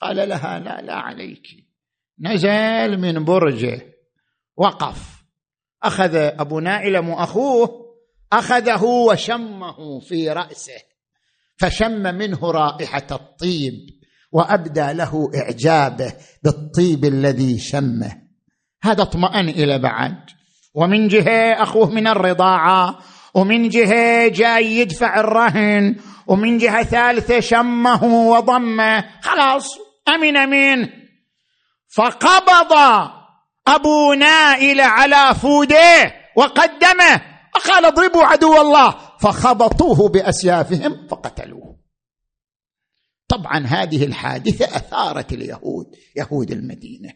[0.00, 1.46] قال لها لا لا عليك.
[2.20, 3.82] نزل من برجه.
[4.56, 5.24] وقف.
[5.82, 7.83] أخذ أبو نائلم واخوه
[8.38, 10.82] أخذه وشمه في رأسه
[11.56, 13.74] فشم منه رائحة الطيب
[14.32, 16.12] وأبدى له إعجابه
[16.44, 18.12] بالطيب الذي شمه.
[18.82, 20.16] هذا اطمأن إلى بعد.
[20.74, 22.98] ومن جهة أخوه من الرضاعة
[23.34, 29.04] ومن جهة جاي يدفع الرهن ومن جهة ثالثة شمه وضمه.
[29.22, 30.88] خلاص أمن منه
[31.96, 32.72] فقبض
[33.66, 37.33] أبو نائل على فوديه وقدمه.
[37.64, 38.94] وقال اضربوا عدو الله.
[39.20, 41.76] فخبطوه بأسيافهم فقتلوه.
[43.28, 47.12] طبعا هذه الحادثة أثارت اليهود يهود المدينة.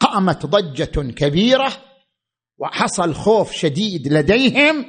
[0.00, 1.72] قامت ضجة كبيرة
[2.58, 4.86] وحصل خوف شديد لديهم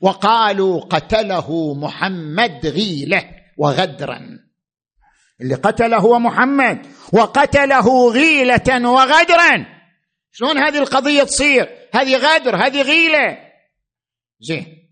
[0.00, 4.20] وقالوا قتله محمد غيلة وغدرا.
[5.40, 9.66] اللي قتله هو محمد وقتله غيلة وغدرا.
[10.32, 13.45] شلون هذه القضية تصير؟ هذه غدر هذه غيلة.
[14.40, 14.86] زين.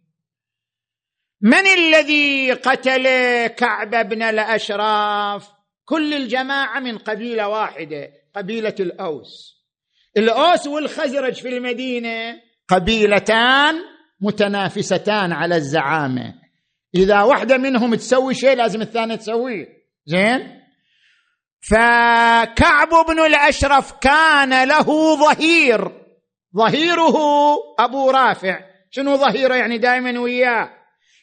[1.41, 3.07] من الذي قتل
[3.47, 5.49] كعب بن الأشراف؟
[5.85, 9.65] كل الجماعة من قبيلة واحدة قبيلة الأوس.
[10.17, 13.75] الأوس والخزرج في المدينة قبيلتان
[14.21, 16.35] متنافستان على الزعامة.
[16.95, 19.67] إذا واحدة منهم تسوي شيء لازم الثانية تسويه.
[20.07, 20.61] زين؟
[21.71, 25.93] فكعب بن الأشرف كان له ظهير.
[26.57, 27.17] ظهيره
[27.79, 28.74] أبو رافع.
[28.95, 30.71] شنو ظهيره يعني دائما وياه؟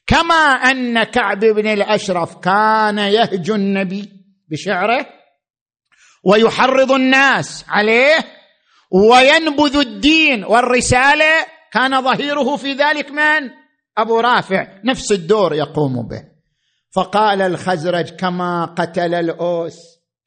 [0.08, 4.10] كما أن كعب بن الأشرف كان يهجو النبي
[4.52, 5.06] بشعره
[6.24, 8.18] ويحرض الناس عليه
[8.92, 13.50] وينبذ الدين والرسالة كان ظهيره في ذلك من؟
[13.98, 16.24] أبو رافع نفس الدور يقوم به.
[16.96, 19.76] فقال الخزرج كما قتل الأوس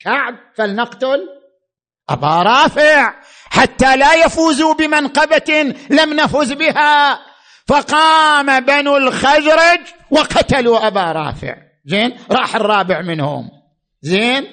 [0.01, 1.29] كعب فلنقتل
[2.09, 3.15] أبا رافع
[3.51, 7.34] حتى لا يفوزوا بمنقبة لم نفز بها.
[7.67, 11.57] فقام بنو الخزرج وقتلوا أبا رافع.
[11.85, 13.51] زين؟ راح الرابع منهم.
[14.03, 14.45] زين؟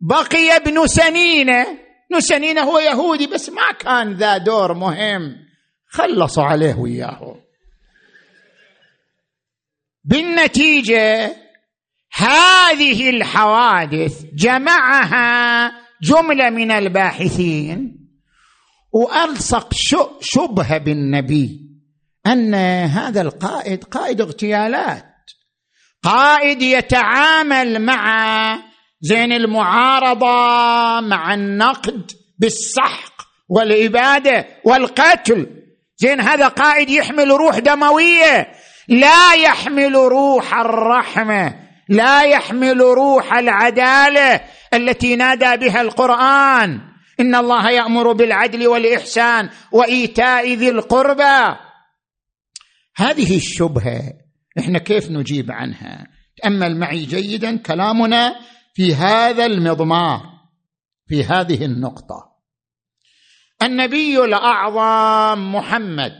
[0.00, 1.66] بقي ابن سنينة.
[2.12, 5.36] نسنين هو يهودي بس ما كان ذا دور مهم.
[5.88, 7.36] خلصوا عليه وياه
[10.04, 11.36] بالنتيجة
[12.12, 15.72] هذه الحوادث جمعها
[16.02, 17.98] جملة من الباحثين
[18.92, 19.68] وألصق
[20.20, 21.71] شبهه بالنبي.
[22.26, 22.54] أن
[22.84, 25.04] هذا القائد قائد اغتيالات.
[26.02, 28.58] قائد يتعامل مع
[29.00, 30.26] زين المعارضة
[31.00, 33.12] مع النقد بالسحق
[33.48, 35.46] والإبادة والقتل.
[35.96, 38.52] زين هذا قائد يحمل روح دموية.
[38.88, 41.54] لا يحمل روح الرحمة
[41.88, 44.40] لا يحمل روح العدالة
[44.74, 46.80] التي نادى بها القرآن.
[47.20, 51.56] إن الله يأمر بالعدل والإحسان وإيتاء ذي القربى.
[52.96, 54.12] هذه الشبهة
[54.58, 56.06] إحنا كيف نجيب عنها؟
[56.42, 58.34] تأمل معي جيدا كلامنا
[58.74, 60.20] في هذا المضمار
[61.06, 62.32] في هذه النقطة.
[63.62, 66.12] النبي الأعظم محمد.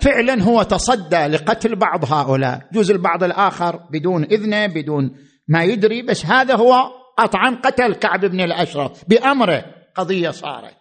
[0.00, 5.16] فعلا هو تصدى لقتل بعض هؤلاء جزء البعض الآخر بدون إذنه بدون
[5.50, 6.74] ما يدري بس هذا هو
[7.18, 9.64] قطعا قتل كعب بن الأشرف بأمره
[9.96, 10.76] قضية صارت.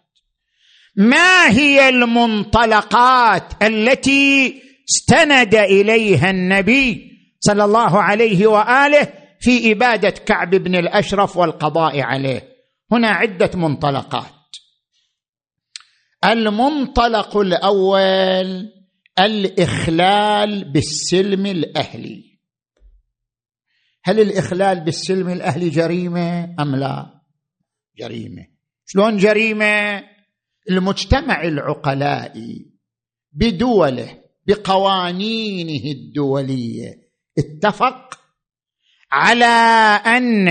[0.95, 10.75] ما هي المنطلقات التي استند إليها النبي صلى الله عليه وآله في إبادة كعب بن
[10.75, 12.49] الأشرف والقضاء عليه؟
[12.91, 14.31] هنا عدة منطلقات.
[16.25, 18.69] المنطلق الأول
[19.19, 22.28] الإخلال بالسلم الأهلي.
[24.03, 27.21] هل الإخلال بالسلم الاهلي جريمة أم لا؟
[27.97, 28.47] جريمة.
[28.85, 30.03] شلون جريمة؟
[30.69, 32.65] المجتمع العقلائي
[33.31, 36.93] بدوله بقوانينه الدولية
[37.37, 38.19] اتفق
[39.11, 39.45] على
[40.05, 40.49] أن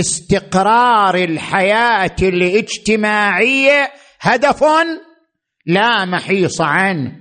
[0.00, 3.90] استقرار الحياة الاجتماعية
[4.20, 4.64] هدف
[5.66, 7.12] لا محيص عنه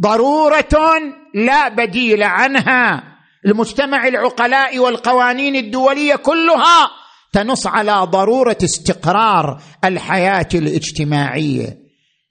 [0.00, 1.00] ضرورة
[1.34, 3.17] لا بديل عنها.
[3.46, 6.90] المجتمع العقلاء والقوانين الدولية كلها
[7.32, 11.78] تنص على ضرورة استقرار الحياة الاجتماعية.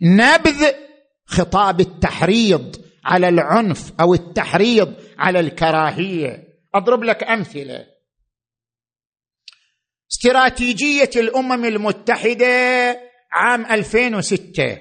[0.02, 0.72] نبذ
[1.26, 6.44] خطاب التحريض على العنف أو التحريض على الكراهية.
[6.76, 7.86] أضرب لك أمثلة.
[10.12, 12.48] استراتيجية الأمم المتحدة
[13.32, 14.78] عام 2006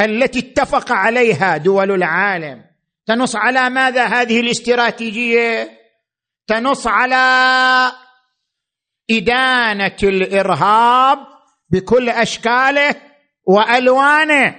[0.00, 2.67] التي اتفق عليها دول العالم.
[3.08, 5.70] تنص على ماذا هذه الاستراتيجية؟
[6.46, 7.92] تنص على
[9.10, 11.18] إدانة الإرهاب
[11.70, 12.94] بكل أشكاله
[13.46, 14.54] وألوانه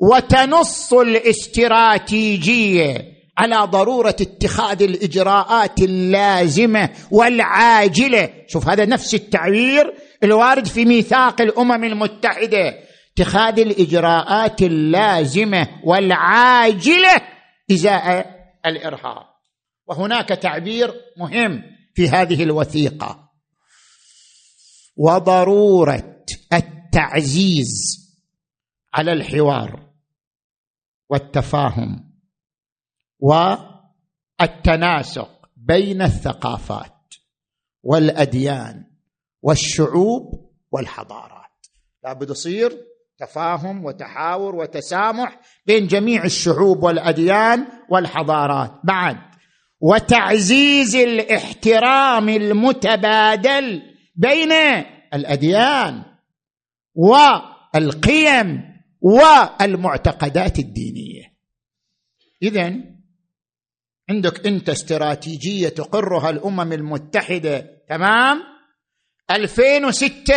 [0.00, 2.94] وتنص الاستراتيجية
[3.38, 8.30] على ضرورة اتخاذ الإجراءات اللازمة والعاجلة.
[8.48, 12.74] شوف هذا نفس التعبير الوارد في ميثاق الأمم المتحدة.
[13.18, 17.39] اتخاذ الإجراءات اللازمة والعاجلة.
[17.72, 19.26] ازاء الإرهاب.
[19.86, 21.62] وهناك تعبير مهم
[21.94, 23.30] في هذه الوثيقة.
[24.96, 28.00] وضرورة التعزيز
[28.94, 29.90] على الحوار
[31.08, 32.12] والتفاهم
[34.38, 37.14] والتناسق بين الثقافات
[37.82, 38.84] والأديان
[39.42, 41.66] والشعوب والحضارات.
[42.04, 42.89] لابد يصير
[43.20, 48.72] تفاهم وتحاور وتسامح بين جميع الشعوب والأديان والحضارات.
[48.84, 49.16] بعد
[49.80, 53.82] وتعزيز الاحترام المتبادل
[54.16, 54.52] بين
[55.14, 56.02] الأديان
[56.94, 58.62] والقيم
[59.00, 61.32] والمعتقدات الدينية.
[62.42, 62.74] اذا
[64.10, 68.42] عندك أنت استراتيجية تقرها الأمم المتحدة تمام؟
[69.30, 70.34] 2006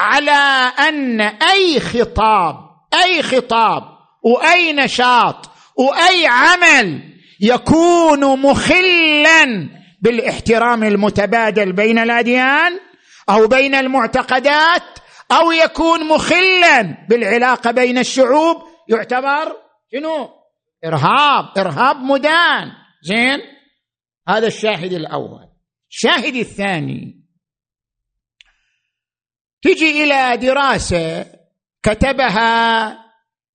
[0.00, 2.56] على أن أي خطاب
[3.04, 3.82] أي خطاب
[4.22, 7.02] وأي نشاط وأي عمل
[7.40, 9.68] يكون مخلا
[10.02, 12.80] بالاحترام المتبادل بين الأديان
[13.30, 14.98] أو بين المعتقدات
[15.32, 18.56] أو يكون مخلا بالعلاقة بين الشعوب.
[18.88, 19.56] يعتبر
[19.92, 20.28] شنو؟
[20.84, 22.72] إرهاب إرهاب مدان.
[23.02, 23.38] زين؟
[24.28, 25.48] هذا الشاهد الأول.
[25.90, 27.19] الشاهد الثاني
[29.62, 31.26] تجي إلى دراسة
[31.82, 32.90] كتبها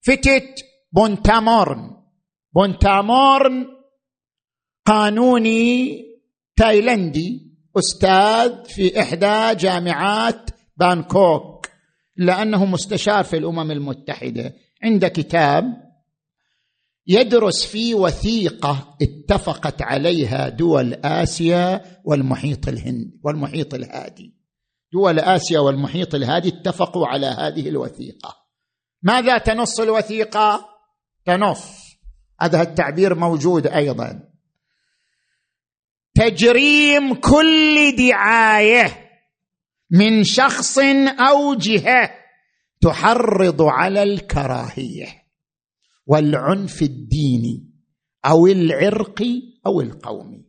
[0.01, 1.89] فتت بونتامورن.
[2.55, 3.67] بونتامورن
[4.85, 6.01] قانوني
[6.55, 11.67] تايلندي أستاذ في إحدى جامعات بانكوك
[12.17, 14.53] لأنه مستشار في الأمم المتحدة.
[14.83, 15.65] عنده كتاب
[17.07, 24.35] يدرس فيه وثيقة اتفقت عليها دول آسيا والمحيط الهندي والمحيط الهادي.
[24.93, 28.35] دول آسيا والمحيط الهادي اتفقوا على هذه الوثيقة.
[29.01, 30.65] ماذا تنص الوثيقة؟
[31.25, 31.85] تنص.
[32.41, 34.29] هذا التعبير موجود أيضا.
[36.15, 39.09] تجريم كل دعاية
[39.91, 40.77] من شخص
[41.29, 42.11] أو جهة
[42.81, 45.07] تحرض على الكراهية
[46.07, 47.71] والعنف الديني
[48.25, 50.45] أو العرقي أو القومي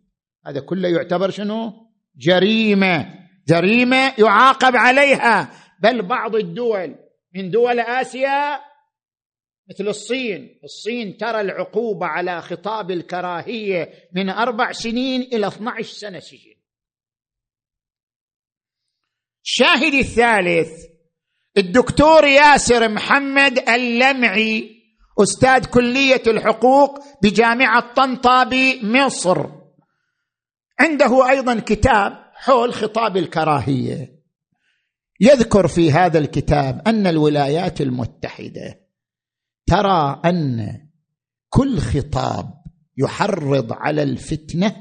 [0.46, 1.72] هذا كله يعتبر شنو؟
[2.16, 3.25] جريمة.
[3.48, 5.50] جريمة يعاقب عليها.
[5.82, 6.94] بل بعض الدول
[7.34, 8.60] من دول آسيا
[9.70, 10.60] مثل الصين.
[10.64, 16.56] الصين ترى العقوبة على خطاب الكراهية من أربع سنين إلى 12 سنة سجن.
[19.44, 20.70] الشاهد الثالث
[21.56, 24.76] الدكتور ياسر محمد اللمعي
[25.22, 29.46] أستاذ كلية الحقوق بجامعة طنطا بمصر
[30.80, 34.22] عنده أيضا كتاب حول خطاب الكراهية.
[35.20, 38.80] يذكر في هذا الكتاب أن الولايات المتحدة
[39.66, 40.78] ترى أن
[41.48, 42.54] كل خطاب
[42.98, 44.76] يحرض على الفتنة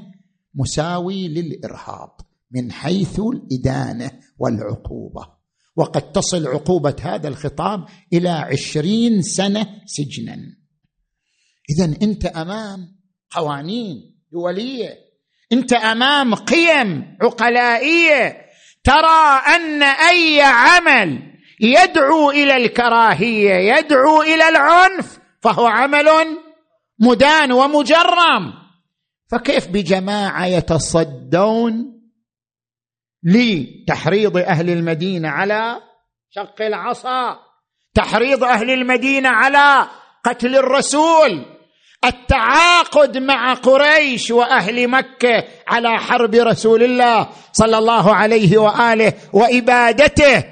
[0.54, 2.10] مساوي للارهاب
[2.50, 5.36] من حيث الإدانة والعقوبة.
[5.76, 10.36] وقد تصل عقوبة هذا الخطاب إلى عشرين سنة سجنا.
[11.70, 12.96] اذا أنت أمام
[13.30, 15.05] قوانين دولية
[15.52, 18.46] انت امام قيم عقلائية
[18.84, 21.22] ترى أن أي عمل
[21.60, 26.08] يدعو إلى الكراهية يدعو إلى العنف فهو عمل
[26.98, 28.52] مدان ومجرم.
[29.30, 32.00] فكيف بجماعة يتصدون
[33.22, 35.80] لتحريض أهل المدينة على
[36.30, 37.38] شق العصا
[37.94, 39.88] تحريض أهل المدينة على
[40.24, 41.55] قتل الرسول؟
[42.06, 50.44] التعاقد مع قريش وأهل مكة على حرب رسول الله صلى الله عليه وآله وإبادته.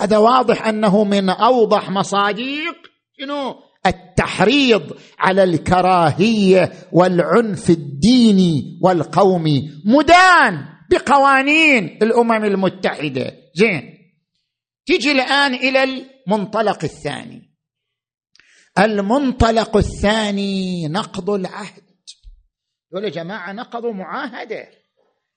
[0.00, 2.76] هذا واضح أنه من أوضح مصادق
[3.20, 3.54] شنو؟
[3.86, 13.32] التحريض على الكراهية والعنف الديني والقومي مدان بقوانين الأمم المتحدة.
[13.54, 13.82] زين
[14.86, 17.47] تجي الآن إلى المنطلق الثاني.
[18.78, 21.82] المنطلق الثاني نقض العهد.
[22.92, 24.68] يقول يا جماعة نقضوا معاهدة.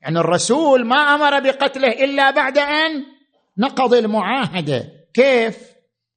[0.02, 3.04] يعني الرسول ما أمر بقتله إلا بعد أن
[3.58, 4.90] نقض المعاهدة.
[5.14, 5.58] كيف؟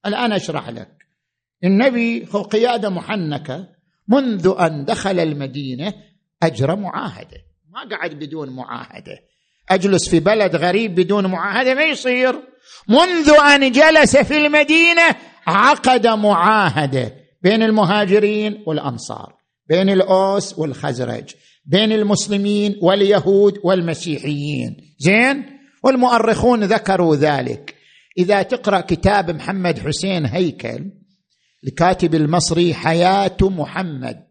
[0.05, 0.91] الآن أشرح لك.
[1.63, 3.67] النبي هو قيادة محنكة.
[4.07, 5.93] منذ أن دخل المدينة
[6.43, 7.37] أجرى معاهدة.
[7.69, 9.19] ما قعد بدون معاهدة.
[9.69, 12.35] أجلس في بلد غريب بدون معاهدة ما يصير.
[12.87, 15.15] منذ أن جلس في المدينة
[15.47, 19.33] عقد معاهدة بين المهاجرين والأنصار
[19.69, 21.35] بين الأوس والخزرج
[21.65, 24.77] بين المسلمين واليهود والمسيحيين.
[24.99, 25.45] زين؟
[25.83, 27.75] والمؤرخون ذكروا ذلك.
[28.17, 30.91] إذا تقرأ كتاب محمد حسين هيكل
[31.67, 34.24] الكاتب المصري حياة محمد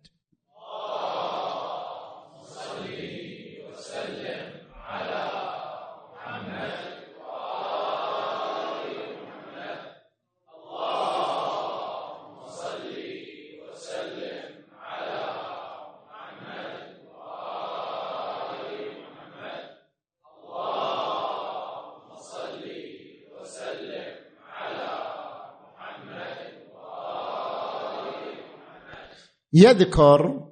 [29.54, 30.50] يذكر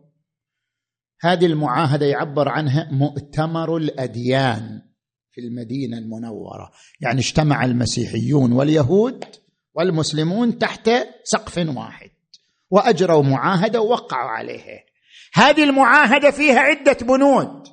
[1.21, 4.83] هذه المعاهدة يعبر عنها مؤتمر الأديان
[5.31, 6.71] في المدينة المنورة.
[7.01, 9.25] يعني اجتمع المسيحيون واليهود
[9.75, 10.91] والمسلمون تحت
[11.25, 12.11] سقف واحد
[12.71, 14.85] وأجروا معاهدة ووقعوا عليها.
[15.35, 17.69] هذه المعاهدة فيها عدة بنود.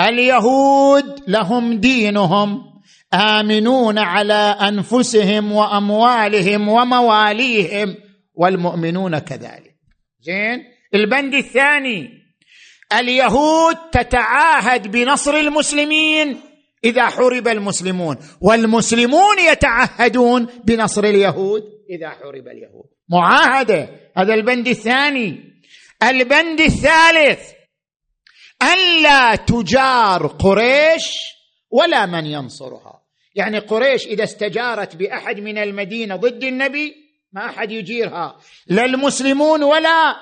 [0.00, 2.62] اليهود لهم دينهم
[3.14, 7.96] آمنون على أنفسهم وأموالهم ومواليهم
[8.34, 9.67] والمؤمنون كذلك.
[10.20, 10.64] زين؟
[10.94, 12.10] البند الثاني.
[12.92, 16.40] اليهود تتعاهد بنصر المسلمين
[16.84, 22.86] إذا حرب المسلمون والمسلمون يتعهدون بنصر اليهود إذا حرب اليهود.
[23.10, 23.88] معاهدة.
[24.16, 25.40] هذا البند الثاني.
[26.02, 27.40] البند الثالث.
[28.62, 31.04] الا تجار قريش
[31.70, 33.02] ولا من ينصرها.
[33.34, 38.36] يعني قريش إذا استجارت بأحد من المدينة ضد النبي ما أحد يجيرها.
[38.66, 40.16] لا المسلمون ولا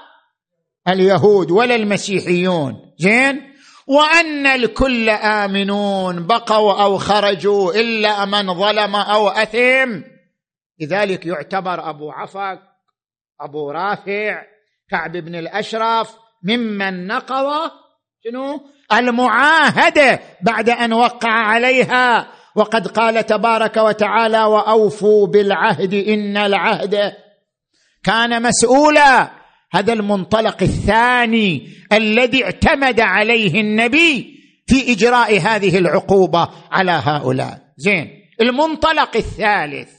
[0.89, 2.93] اليهود ولا المسيحيون.
[2.99, 10.03] زين؟ وأن الكل آمنون بقوا أو خرجوا إلا من ظلم أو أثم.
[10.81, 12.61] لذلك يعتبر أبو عفك
[13.41, 14.43] أبو رافع
[14.91, 17.71] كعب بن الأشرف ممن نقض
[18.25, 18.61] شنو؟
[18.93, 22.36] المعاهدة بعد أن وقع عليها.
[22.57, 27.13] وقد قال تبارك وتعالى وأوفوا بالعهد إن العهد
[28.05, 29.31] كان مسؤولا.
[29.73, 34.37] هذا المنطلق الثاني الذي اعتمد عليه النبي
[34.67, 37.59] في إجراء هذه العقوبة على هؤلاء.
[37.77, 38.09] زين
[38.41, 39.91] المنطلق الثالث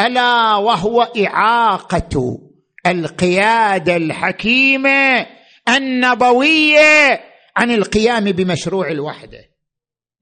[0.00, 2.38] ألا وهو إعاقة
[2.86, 5.26] القياده الحكيمه
[5.68, 7.20] النبويه
[7.56, 9.38] عن القيام بمشروع الوحدة.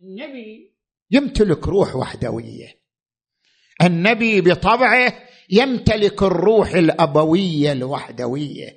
[0.03, 0.78] النبي
[1.11, 2.67] يمتلك روح وحدوية.
[3.83, 5.13] النبي بطبعه
[5.51, 8.69] يمتلك الروح الأبوية الوحدوية.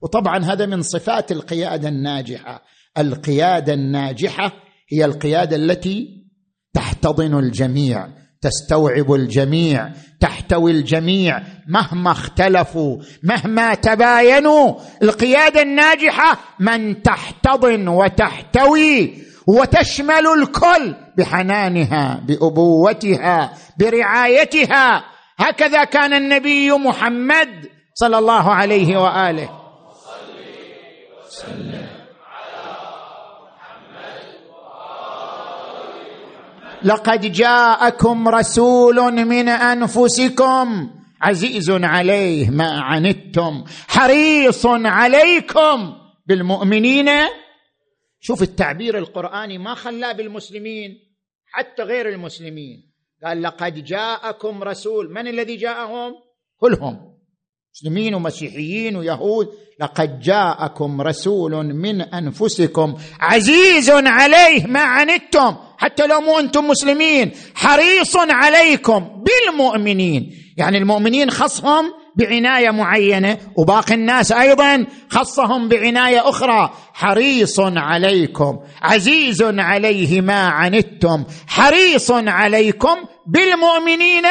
[0.00, 2.62] وطبعا هذا من صفات القيادة الناجحة.
[2.98, 4.52] القيادة الناجحة
[4.92, 6.26] هي القيادة التي
[6.74, 8.08] تحتضن الجميع
[8.40, 11.42] تستوعب الجميع تحتوي الجميع.
[11.68, 25.04] مهما اختلفوا مهما تباينوا القيادة الناجحة من تحتضن وتحتوي وتشمل الكل بحنانها بأبوتها برعايتها.
[25.38, 29.48] هكذا كان النبي محمد صلى الله عليه وآله.
[36.84, 40.90] لقد جاءكم رسول من أنفسكم
[41.22, 45.92] عزيز عليه ما عنتم حريص عليكم
[46.26, 47.08] بالمؤمنين
[48.20, 50.98] شوف التعبير القرآني ما خلاه بالمسلمين
[51.46, 52.90] حتى غير المسلمين.
[53.24, 55.14] قال لقد جاءكم رسول.
[55.14, 56.14] من الذي جاءهم؟
[56.60, 57.18] كلهم.
[57.74, 59.48] مسلمين ومسيحيين ويهود.
[59.80, 65.56] لقد جاءكم رسول من أنفسكم عزيز عليه ما عنتم.
[65.78, 70.32] حتى لو مو أنتم مسلمين حريص عليكم بالمؤمنين.
[70.56, 76.70] يعني المؤمنين خصهم بعناية معينة وباقي الناس أيضا خصهم بعناية أخرى.
[76.92, 82.96] حريص عليكم عزيز عليه ما عنتم حريص عليكم
[83.26, 84.24] بالمؤمنين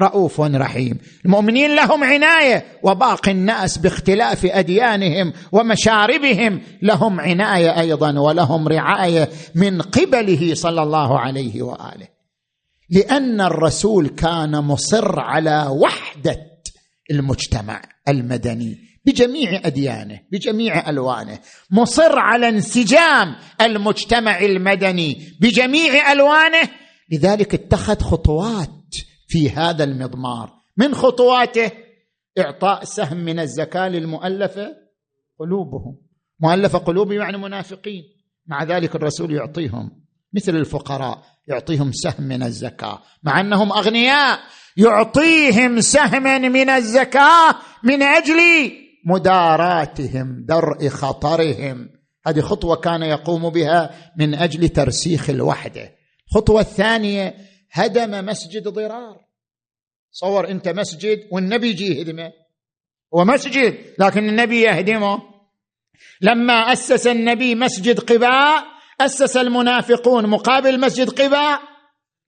[0.00, 0.98] رؤوف رحيم.
[1.24, 10.54] المؤمنين لهم عناية وباقي الناس باختلاف أديانهم ومشاربهم لهم عناية أيضا ولهم رعاية من قبله
[10.54, 12.08] صلى الله عليه وآله.
[12.90, 16.49] لأن الرسول كان مصر على وحدة
[17.10, 21.38] المجتمع المدني بجميع أديانه بجميع ألوانه.
[21.70, 26.68] مصر على انسجام المجتمع المدني بجميع ألوانه.
[27.12, 28.94] لذلك اتخذ خطوات
[29.28, 30.52] في هذا المضمار.
[30.76, 31.70] من خطواته؟
[32.38, 34.76] إعطاء سهم من الزكاة للمؤلفة
[35.38, 35.96] قلوبهم.
[36.40, 38.02] مؤلفة قلوبهم يعني منافقين.
[38.46, 39.90] مع ذلك الرسول يعطيهم
[40.32, 43.02] مثل الفقراء يعطيهم سهم من الزكاة.
[43.22, 44.40] مع أنهم أغنياء.
[44.76, 48.40] يعطيهم سهما من الزكاة من أجل
[49.06, 51.88] مداراتهم درء خطرهم.
[52.26, 55.92] هذه خطوة كان يقوم بها من أجل ترسيخ الوحدة.
[56.28, 57.34] الخطوة الثانية
[57.72, 59.16] هدم مسجد ضرار.
[60.12, 62.32] صور أنت مسجد والنبي يجي يهدمه
[63.14, 65.22] هو مسجد لكن النبي يهدمه.
[66.20, 68.64] لما أسس النبي مسجد قباء
[69.00, 71.60] أسس المنافقون مقابل مسجد قباء.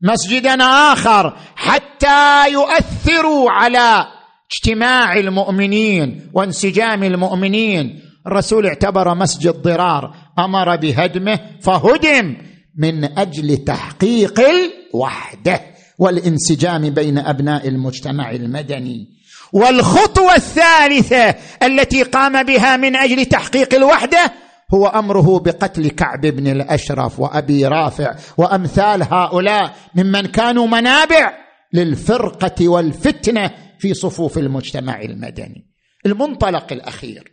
[0.02, 4.06] مسجدا آخر حتى يؤثروا على
[4.52, 8.00] اجتماع المؤمنين وانسجام المؤمنين.
[8.26, 12.36] الرسول اعتبر مسجد ضرار أمر بهدمه فهدم
[12.78, 15.60] من أجل تحقيق الوحدة
[15.98, 19.08] والانسجام بين أبناء المجتمع المدني.
[19.52, 24.32] والخطوة الثالثة التي قام بها من أجل تحقيق الوحدة
[24.74, 31.32] هو أمره بقتل كعب بن الأشرف وأبي رافع وأمثال هؤلاء ممن كانوا منابع
[31.72, 35.66] للفرقة والفتنة في صفوف المجتمع المدني.
[36.06, 37.32] المنطلق الأخير.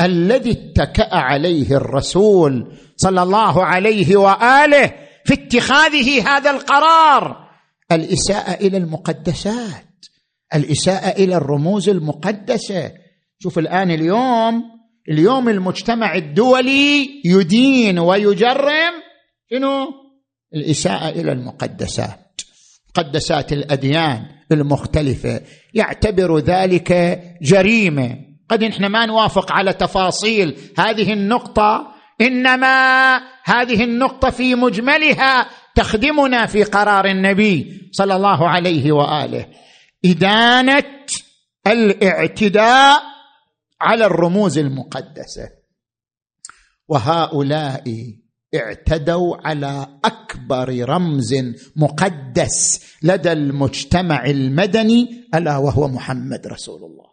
[0.00, 4.94] الذي اتكأ عليه الرسول صلى الله عليه وآله
[5.24, 7.50] في اتخاذه هذا القرار
[7.92, 10.06] الإساءة إلى المقدسات
[10.54, 12.92] الإساءة إلى الرموز المقدسة.
[13.38, 14.79] شوف الآن اليوم
[15.10, 18.92] اليوم المجتمع الدولي يدين ويجرم
[19.50, 19.86] شنو؟
[20.54, 22.40] الإساءة إلى المقدسات
[22.96, 25.40] مقدسات الأديان المختلفة.
[25.74, 28.16] يعتبر ذلك جريمة.
[28.48, 36.62] قد إحنا ما نوافق على تفاصيل هذه النقطة إنما هذه النقطة في مجملها تخدمنا في
[36.62, 39.46] قرار النبي صلى الله عليه وآله.
[40.04, 40.84] إدانة
[41.66, 43.02] الاعتداء
[43.80, 45.50] على الرموز المقدسة.
[46.88, 47.84] وهؤلاء
[48.54, 51.34] اعتدوا على أكبر رمز
[51.76, 57.10] مقدس لدى المجتمع المدني ألا وهو محمد رسول الله.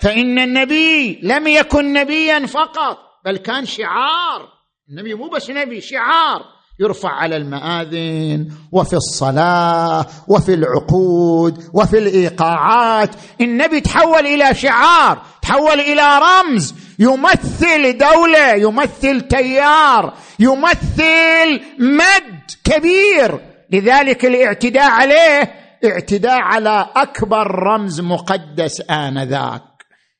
[0.00, 4.48] فإن النبي لم يكن نبيا فقط بل كان شعار.
[4.88, 6.55] النبي مو بس نبي شعار.
[6.80, 13.10] يرفع على المآذن وفي الصلاة وفي العقود وفي الإيقاعات.
[13.40, 23.40] النبي تحول إلى شعار تحول إلى رمز يمثل دولة يمثل تيار يمثل مد كبير.
[23.70, 25.54] لذلك الاعتداء عليه
[25.84, 29.62] اعتداء على أكبر رمز مقدس آنذاك.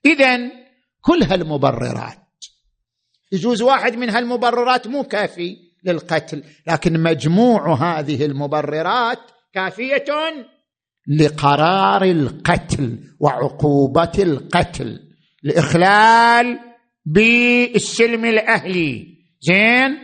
[0.07, 0.38] إذا
[1.00, 2.18] كل هالمبررات
[3.32, 5.66] يجوز واحد من هالمبررات مو كافي.
[5.85, 9.18] للقتل لكن مجموع هذه المبررات
[9.55, 10.05] كافية
[11.09, 15.01] لقرار القتل وعقوبة القتل
[15.45, 16.59] الاخلال
[17.07, 19.07] بالسلم الأهلي.
[19.41, 19.99] زين؟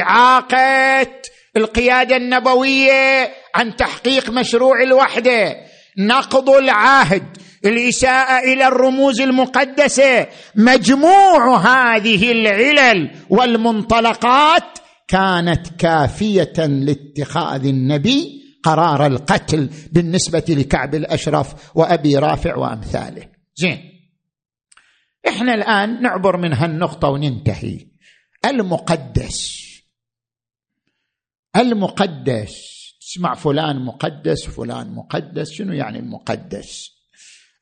[0.00, 1.10] إعاقة
[1.56, 5.56] القيادة النبوية عن تحقيق مشروع الوحدة
[5.98, 19.06] نقض العهد الإساءة إلى الرموز المقدسة مجموع هذه العلل والمنطلقات كانت كافية لاتخاذ النبي قرار
[19.06, 23.28] القتل بالنسبة لكعب الأشرف وأبي رافع وأمثاله.
[23.54, 23.90] زين.
[25.28, 27.86] إحنا الآن نعبر من هالنقطة وننتهي.
[28.44, 29.64] المقدس.
[31.56, 32.74] المقدس.
[33.00, 35.50] تسمع فلان مقدس فلان مقدس.
[35.50, 36.90] شنو يعني المقدس؟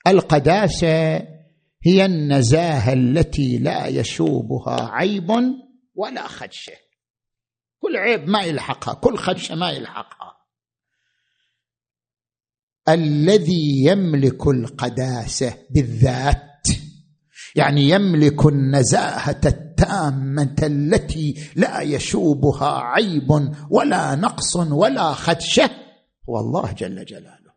[0.07, 1.15] القداسة
[1.85, 5.31] هي النزاهة التي لا يشوبها عيب
[5.95, 6.92] ولا خدشة.
[7.83, 10.37] كل عيب ما يلحقها كل خدشة ما يلحقها.
[12.89, 16.69] الذي يملك القداسة بالذات
[17.55, 23.31] يعني يملك النزاهة التامة التي لا يشوبها عيب
[23.71, 25.71] ولا نقص ولا خدشة
[26.29, 27.53] هو الله جل جلاله.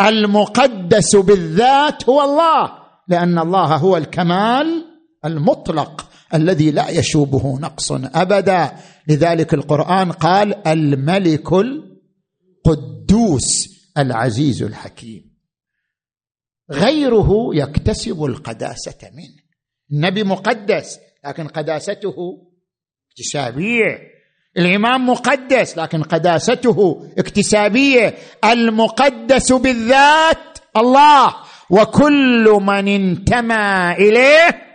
[0.00, 2.72] المقدس بالذات هو الله
[3.08, 4.84] لأن الله هو الكمال
[5.24, 6.11] المطلق.
[6.34, 8.72] الذي لا يشوبه نقص أبدا.
[9.08, 11.52] لذلك القرآن قال الملك
[12.66, 13.68] القدوس
[13.98, 15.32] العزيز الحكيم.
[16.70, 19.42] غيره يكتسب القداسة منه.
[19.92, 22.14] النبي مقدس لكن قداسته
[23.10, 23.98] اكتسابية.
[24.56, 28.14] الإمام مقدس لكن قداسته اكتسابية.
[28.44, 31.34] المقدس بالذات الله
[31.70, 34.71] وكل من انتمى إليه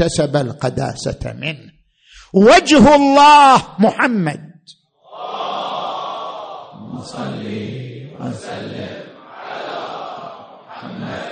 [0.00, 1.72] اكتسب القداسة منه
[2.32, 4.50] وجه الله محمد
[7.04, 7.44] صل
[8.20, 9.02] وسلم
[9.48, 9.78] على
[10.68, 11.30] محمد.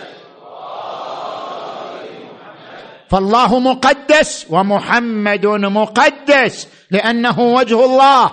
[3.10, 8.30] فالله مقدس ومحمد مقدس لأنه وجه الله.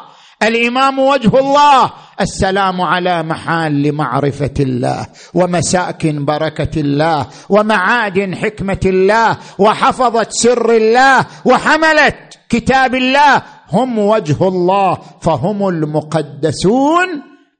[0.47, 1.93] الإمام وجه الله.
[2.21, 12.39] السلام على محال لمعرفة الله ومساكن بركة الله ومعادن حكمة الله وحفظت سر الله وحملت
[12.49, 13.43] كتاب الله.
[13.69, 17.07] هم وجه الله فهم المقدسون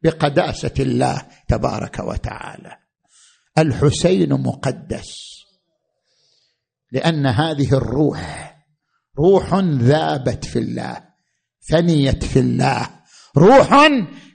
[0.03, 2.77] بقداسة الله تبارك وتعالى.
[3.57, 5.36] الحسين مقدس
[6.91, 8.55] لأن هذه الروح
[9.19, 11.05] روح ذابت في الله.
[11.70, 12.89] فنيت في الله.
[13.38, 13.88] روح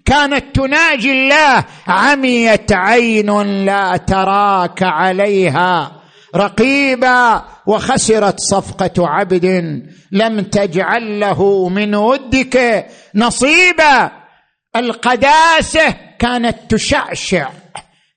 [0.05, 1.65] كانت تناجي الله.
[1.87, 5.93] عميت عين لا تراك عليها.
[6.37, 9.45] رقيبا وخسرت صفقة عبد
[10.13, 12.87] لم تجعل له من ودك.
[13.15, 14.11] نصيبا
[14.77, 17.51] القداسة كانت تشعشع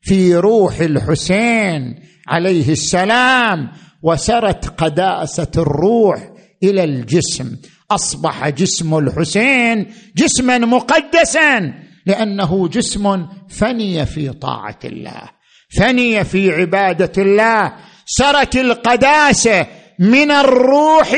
[0.01, 1.95] في روح الحسين
[2.27, 3.71] عليه السلام
[4.03, 6.19] وسرت قداسة الروح
[6.63, 7.55] إلى الجسم.
[7.95, 11.73] أصبح جسم الحسين جسما مقدسا
[12.05, 15.21] لأنه جسم فني في طاعة الله
[15.77, 17.73] فني في عبادة الله
[18.05, 19.67] سرت القداسة
[19.99, 21.13] من الروح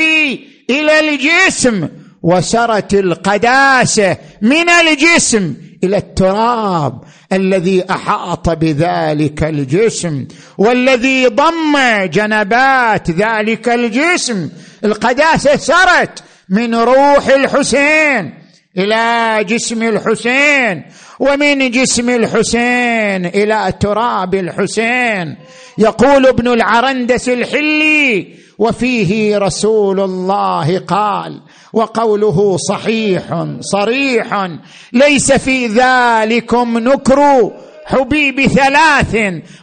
[0.70, 1.88] إلى الجسم
[2.22, 5.54] وسرت القداسة من الجسم
[5.84, 7.00] إلى التراب
[7.32, 10.26] الذي أحاط بذلك الجسم
[10.58, 14.50] والذي ضم جنبات ذلك الجسم.
[14.84, 18.34] القداسة سرت من روح الحسين
[18.78, 20.82] إلى جسم الحسين
[21.20, 25.36] ومن جسم الحسين إلى تراب الحسين.
[25.78, 31.40] يقول ابن العرندس الحلي وفيه رسول الله قال
[31.72, 34.48] وقوله صحيح صريح
[34.92, 37.50] ليس في ذلكم نكر
[37.86, 39.14] حبيب ثلاث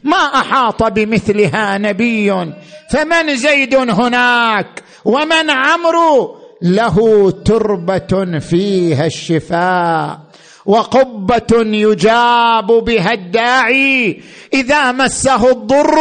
[0.04, 2.54] ما أحاط بمثلها نبي
[2.92, 10.20] فمن زيد هناك ومن عمرو له تربة فيها الشفاء
[10.66, 14.22] وقبة يجاب بها الداعي
[14.54, 16.00] إذا مسه الضر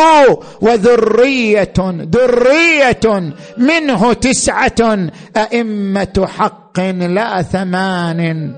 [0.60, 1.72] وذرية
[2.14, 8.52] ذرية منه تسعة أئمة حق لا ثمان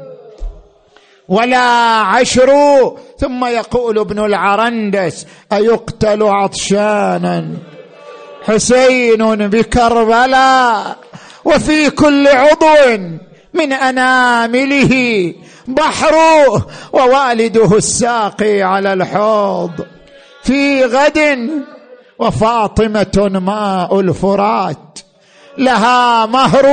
[1.29, 1.59] ولا
[2.01, 2.51] عشر.
[3.19, 7.47] ثم يقول ابن العرندس أيقتل عطشانا؟
[8.43, 10.97] حسين بكربلاء.
[11.45, 12.99] وفي كل عضو
[13.55, 15.35] من أنامله
[15.69, 16.15] بحر
[16.93, 19.71] ووالده الساقي على الحوض.
[20.43, 21.51] في غد
[22.19, 24.99] وفاطمة ماء الفرات
[25.59, 26.67] لها مهر.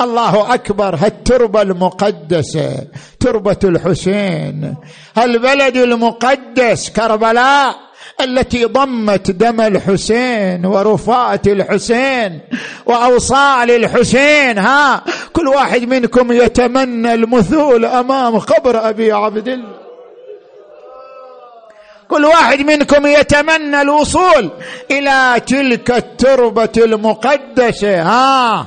[0.00, 2.86] الله أكبر هالتربه المقدسه
[3.20, 4.74] تربة الحسين.
[5.16, 7.89] هالبلد المقدس كربلاء؟
[8.24, 12.40] التي ضمت دم الحسين ورفات الحسين
[12.86, 19.89] وأوصال الحسين ها؟ كل واحد منكم يتمنى المثول أمام قبر أبي عبد الله.
[22.10, 24.50] كل واحد منكم يتمنى الوصول
[24.90, 28.66] إلى تلك التربة المقدسة ها؟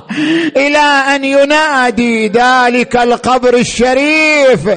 [0.56, 0.78] إلى
[1.14, 4.68] أن ينادي ذلك القبر الشريف.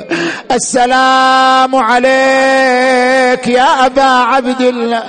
[0.51, 5.03] السلام عليك يا أبا عبد الله.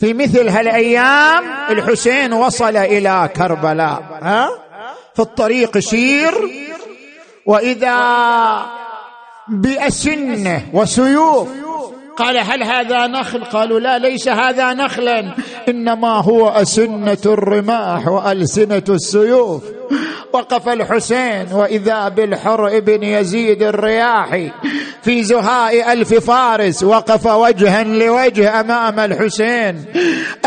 [0.00, 4.48] في مثل هالأيام الحسين وصل إلى كربلاء ها؟
[5.14, 6.34] في الطريق يسير
[7.46, 7.94] وإذا
[9.48, 11.48] بأسنة وسيوف
[12.16, 15.34] قال هل هذا نخل؟ قالوا لا ليس هذا نخلا.
[15.68, 19.62] إنما هو أسنة الرماح وألسنة السيوف.
[20.32, 24.50] وقف الحسين وإذا بالحر ابن يزيد الرياحي.
[25.04, 29.84] في زهاء ألف فارس وقف وجها لوجه أمام الحسين.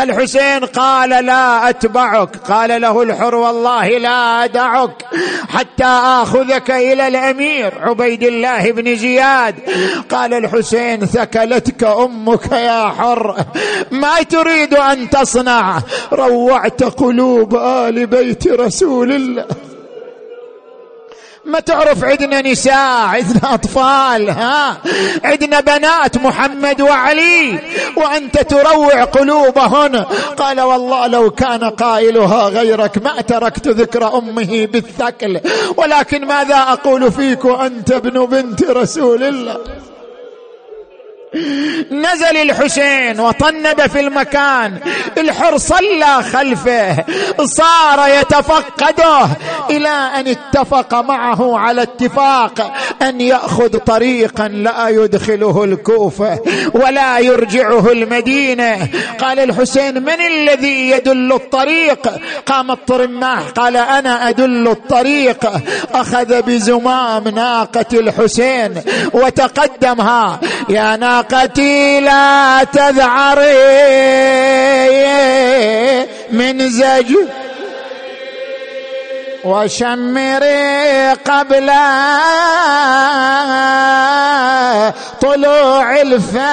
[0.00, 2.36] الحسين قال لا أتبعك.
[2.36, 5.04] قال له الحر والله لا أدعك.
[5.48, 9.54] حتى آخذك إلى الأمير عبيد الله بن زياد.
[10.10, 13.36] قال الحسين ثكلتك أمك يا حر.
[13.90, 15.78] ما تريد أن تصنع.
[16.12, 19.46] روعت قلوب آل بيت رسول الله.
[21.48, 22.74] ما تعرف عندنا نساء
[23.08, 24.76] عندنا أطفال ها؟
[25.24, 27.58] عندنا بنات محمد وعلي.
[27.96, 30.04] وأنت تروع قلوبهن.
[30.36, 35.40] قال والله لو كان قائلها غيرك ما تركت ذكر أمه بالثكل
[35.76, 39.58] ولكن ماذا أقول فيك وأنت ابن بنت رسول الله؟
[41.90, 44.78] نزل الحسين وطنب في المكان.
[45.18, 47.04] الحر صلى خلفه
[47.42, 49.28] صار يتفقده
[49.70, 56.40] إلى أن اتفق معه على اتفاق أن يأخذ طريقا لا يدخله الكوفة
[56.74, 58.88] ولا يرجعه المدينة.
[59.20, 62.08] قال الحسين من الذي يدل الطريق؟
[62.46, 65.50] قام الطرماح قال أنا أدل الطريق.
[65.94, 73.52] أخذ بزمام ناقة الحسين وتقدمها يا ناقة ناقتي لا تذعري
[76.30, 77.14] من زج
[79.44, 81.70] وشمري قبل
[85.20, 86.48] طلوع الفا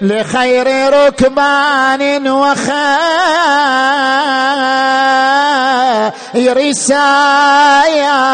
[0.00, 2.92] لخير ركبان وخير
[6.72, 8.24] سايا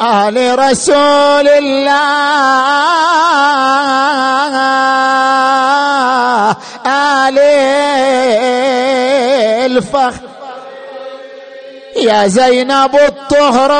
[0.00, 1.96] آل رسول الله
[6.86, 7.38] آل
[9.66, 10.20] الفخر.
[11.96, 13.72] يا زينب الطهر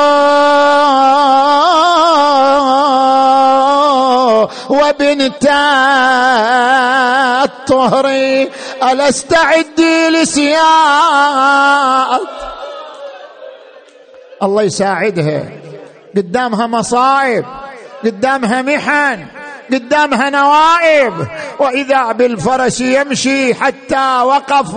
[4.69, 5.43] وبنت
[7.43, 8.05] الطهر
[8.83, 10.61] ألا استعدي لسياق
[14.43, 15.43] الله يساعدها.
[16.17, 17.45] قدامها مصائب
[18.05, 19.25] قدامها محن.
[19.73, 21.27] قدامها نوائب.
[21.59, 24.75] وإذا بالفرس يمشي حتى وقف.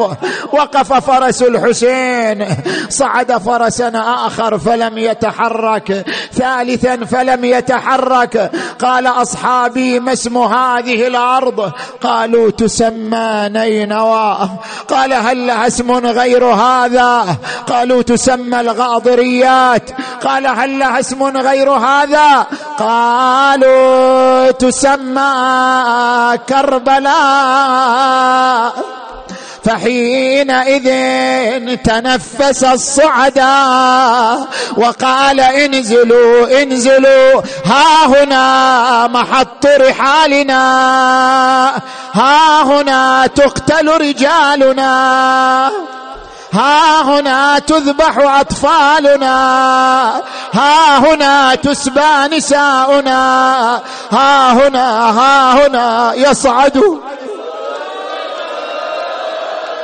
[0.53, 2.47] وقف فرس الحسين.
[2.89, 3.93] صعد فرسا
[4.27, 6.07] آخر فلم يتحرك.
[6.33, 8.51] ثالثا فلم يتحرك.
[8.83, 11.73] قال أصحابي ما اسم هذه الأرض؟
[12.03, 14.51] قالوا تسمى نينوى.
[14.89, 17.37] قال هل لها اسم غير هذا؟
[17.69, 19.91] قالوا تسمى الغاضريات.
[20.25, 22.47] قال هل لها اسم غير هذا؟
[22.79, 27.91] قالوا تسمى تسمى كربلاء
[29.65, 30.89] فحينئذ
[31.77, 40.63] تنفس الصعداء وقال انزلوا انزلوا ها هنا محط رحالنا
[42.13, 45.71] ها هنا تقتل رجالنا.
[46.53, 49.33] ها هنا تذبح أطفالنا
[50.53, 53.81] ها هنا تسبى نساؤنا
[54.13, 57.01] ها هنا ها هنا يصعد.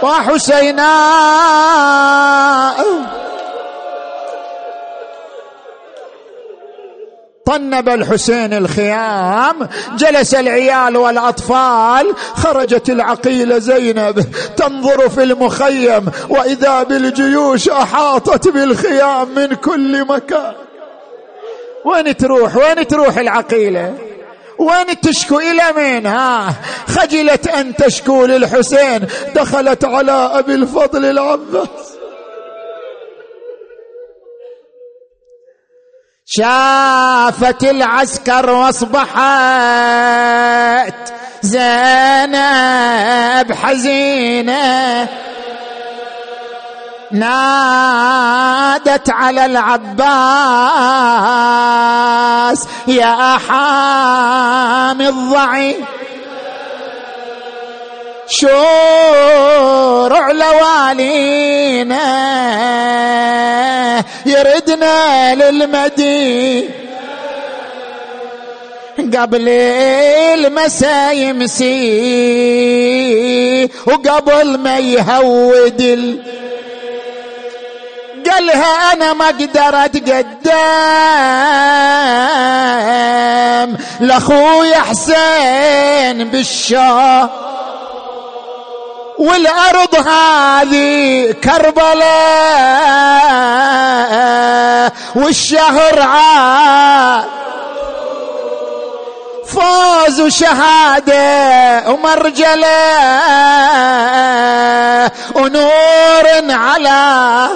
[0.03, 0.93] وحسينا
[7.47, 14.25] طنب الحسين الخيام جلس العيال والأطفال خرجت العقيله زينب
[14.57, 20.53] تنظر في المخيم وإذا بالجيوش أحاطت بالخيام من كل مكان.
[21.85, 23.95] وين تروح؟ وين تروح العقيلة؟
[24.59, 26.55] وين تشكو إلى مين؟ ها؟
[26.89, 31.96] خجلت أن تشكو للحسين دخلت على أبي الفضل العباس.
[36.29, 39.15] شافت العسكر واصبحت
[41.43, 45.09] زينب حزينة.
[47.11, 50.07] نادت على العباس
[52.89, 55.77] يا حامي الضعيف
[58.29, 62.07] شورع لوالينا
[64.27, 66.87] يردنا للمدينة
[69.15, 71.67] قبل المسا يمسي
[73.87, 76.23] وقبل ما يهود ال...
[78.31, 80.57] قالها أنا ما أقدر أتقدم.
[84.01, 87.29] لأخوي حسين بالشام
[89.19, 92.13] والأرض هذه كربلاء
[95.15, 97.37] والشهر عاد.
[99.47, 102.67] فوز وشهادة ومرجلة
[105.35, 107.49] ونور على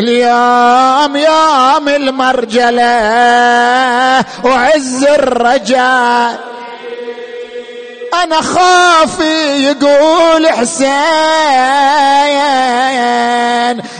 [0.00, 2.94] اليوم يوم المرجلة
[4.44, 6.36] وعز الرجال
[8.14, 10.92] أنا خافي يقول حسين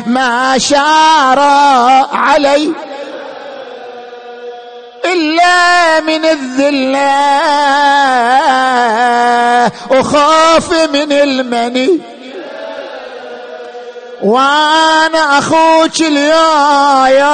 [0.06, 1.38] ما شار
[2.12, 2.72] علي
[5.04, 7.22] إلا من الذلة
[9.90, 12.00] وخاف من المني.
[14.22, 17.32] وأنا أخوك اليوم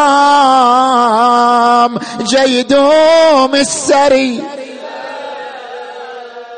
[2.22, 4.57] جيدوم السري.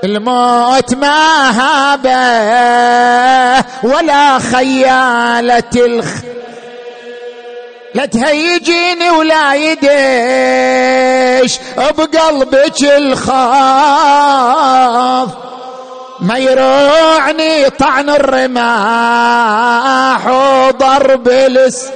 [0.04, 2.10] الموت ما هابه
[3.82, 6.08] ولا خيالة الخ
[7.94, 9.80] لا تهيجيني ولا يديش
[11.76, 14.20] بقلبك الخاف.
[16.20, 18.66] ما يروعني طعن الرماح
[20.26, 21.90] وضرب الس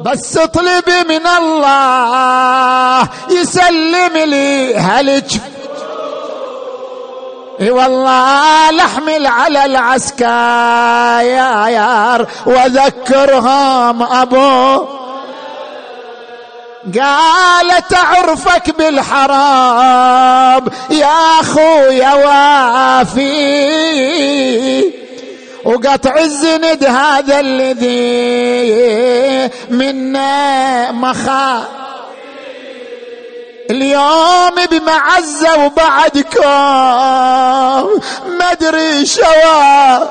[0.00, 5.22] بس اطلبي من الله يسلم لي اي
[7.60, 10.26] والله لحمل على العسكر
[12.46, 14.86] وذكرهم أبو
[17.00, 23.50] قالت اعرفك بالحرام يا أخويا وافي.
[25.64, 28.70] وقطع الزند هذا الذي
[29.70, 31.64] منا مخاف
[33.70, 36.48] اليوم بمعزة وبعدكم
[38.38, 40.06] ما أدري شوا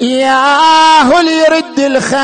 [0.00, 2.16] ياهو اللي يرد الخيل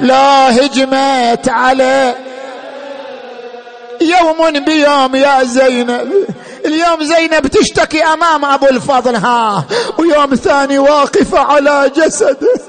[0.00, 0.14] لو
[0.48, 2.16] هجمت عليه.
[4.00, 6.12] يوم بيوم يا زينب.
[6.64, 9.16] اليوم زينب تشتكي أمام أبو الفضل.
[9.16, 9.64] ها.
[9.98, 12.63] ويوم ثاني واقفة على جسده.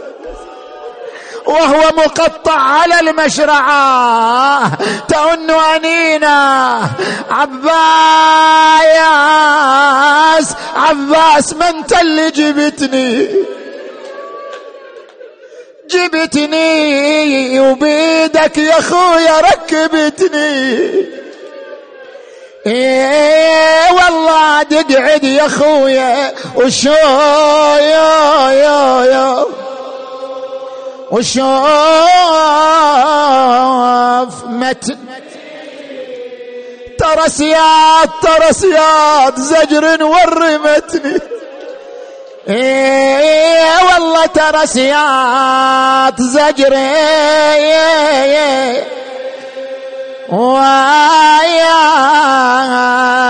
[1.46, 4.72] وهو مقطع على المشرعة.
[5.08, 6.82] تأن أنينا.
[7.30, 7.76] عباس
[10.76, 13.28] عباس ما انت اللي جبتني؟
[15.92, 21.06] جبتني وبيدك يا خويا ركبتني.
[22.68, 29.46] إيه والله تقعد يا خويا وشو يا يا يا
[31.12, 31.46] وشوف
[34.46, 34.98] متن
[37.00, 41.20] ترسيات ترسيات زجر ورمتني.
[42.48, 46.74] إيه والله ترسيات زجر.
[50.30, 51.74] ويا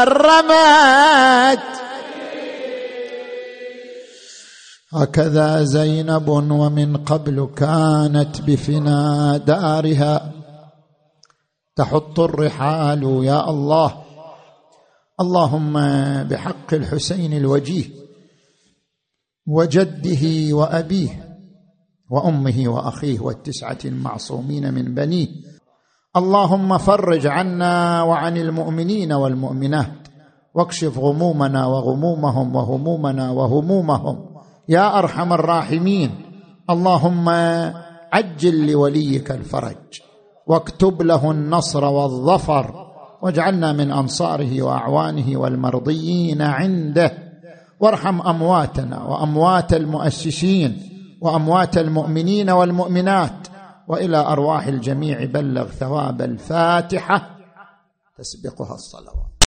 [0.03, 1.74] رمت.
[5.03, 10.31] هكذا زينب ومن قبل كانت بفنا دارها
[11.75, 13.95] تحط الرحال يا الله.
[15.21, 15.73] اللهم
[16.23, 17.85] بحق الحسين الوجيه
[19.47, 21.39] وجده وأبيه
[22.09, 25.27] وأمه وأخيه والتسعة المعصومين من بنيه.
[26.17, 30.07] اللهم فرج عنا وعن المؤمنين والمؤمنات
[30.55, 34.34] واكشف غمومنا وغمومهم وهمومنا وهمومهم.
[34.69, 36.11] يا أرحم الراحمين.
[36.69, 37.29] اللهم
[38.13, 40.01] عجل لوليك الفرج
[40.47, 42.91] واكتب له النصر والظفر
[43.21, 47.11] واجعلنا من أنصاره وأعوانه والمرضيين عنده.
[47.79, 50.89] وارحم أمواتنا وأموات المؤسسين
[51.21, 53.47] وأموات المؤمنين والمؤمنات
[53.87, 57.29] وإلى أرواح الجميع بلغ ثواب الفاتحة.
[58.17, 59.34] تسبقها الصلوات.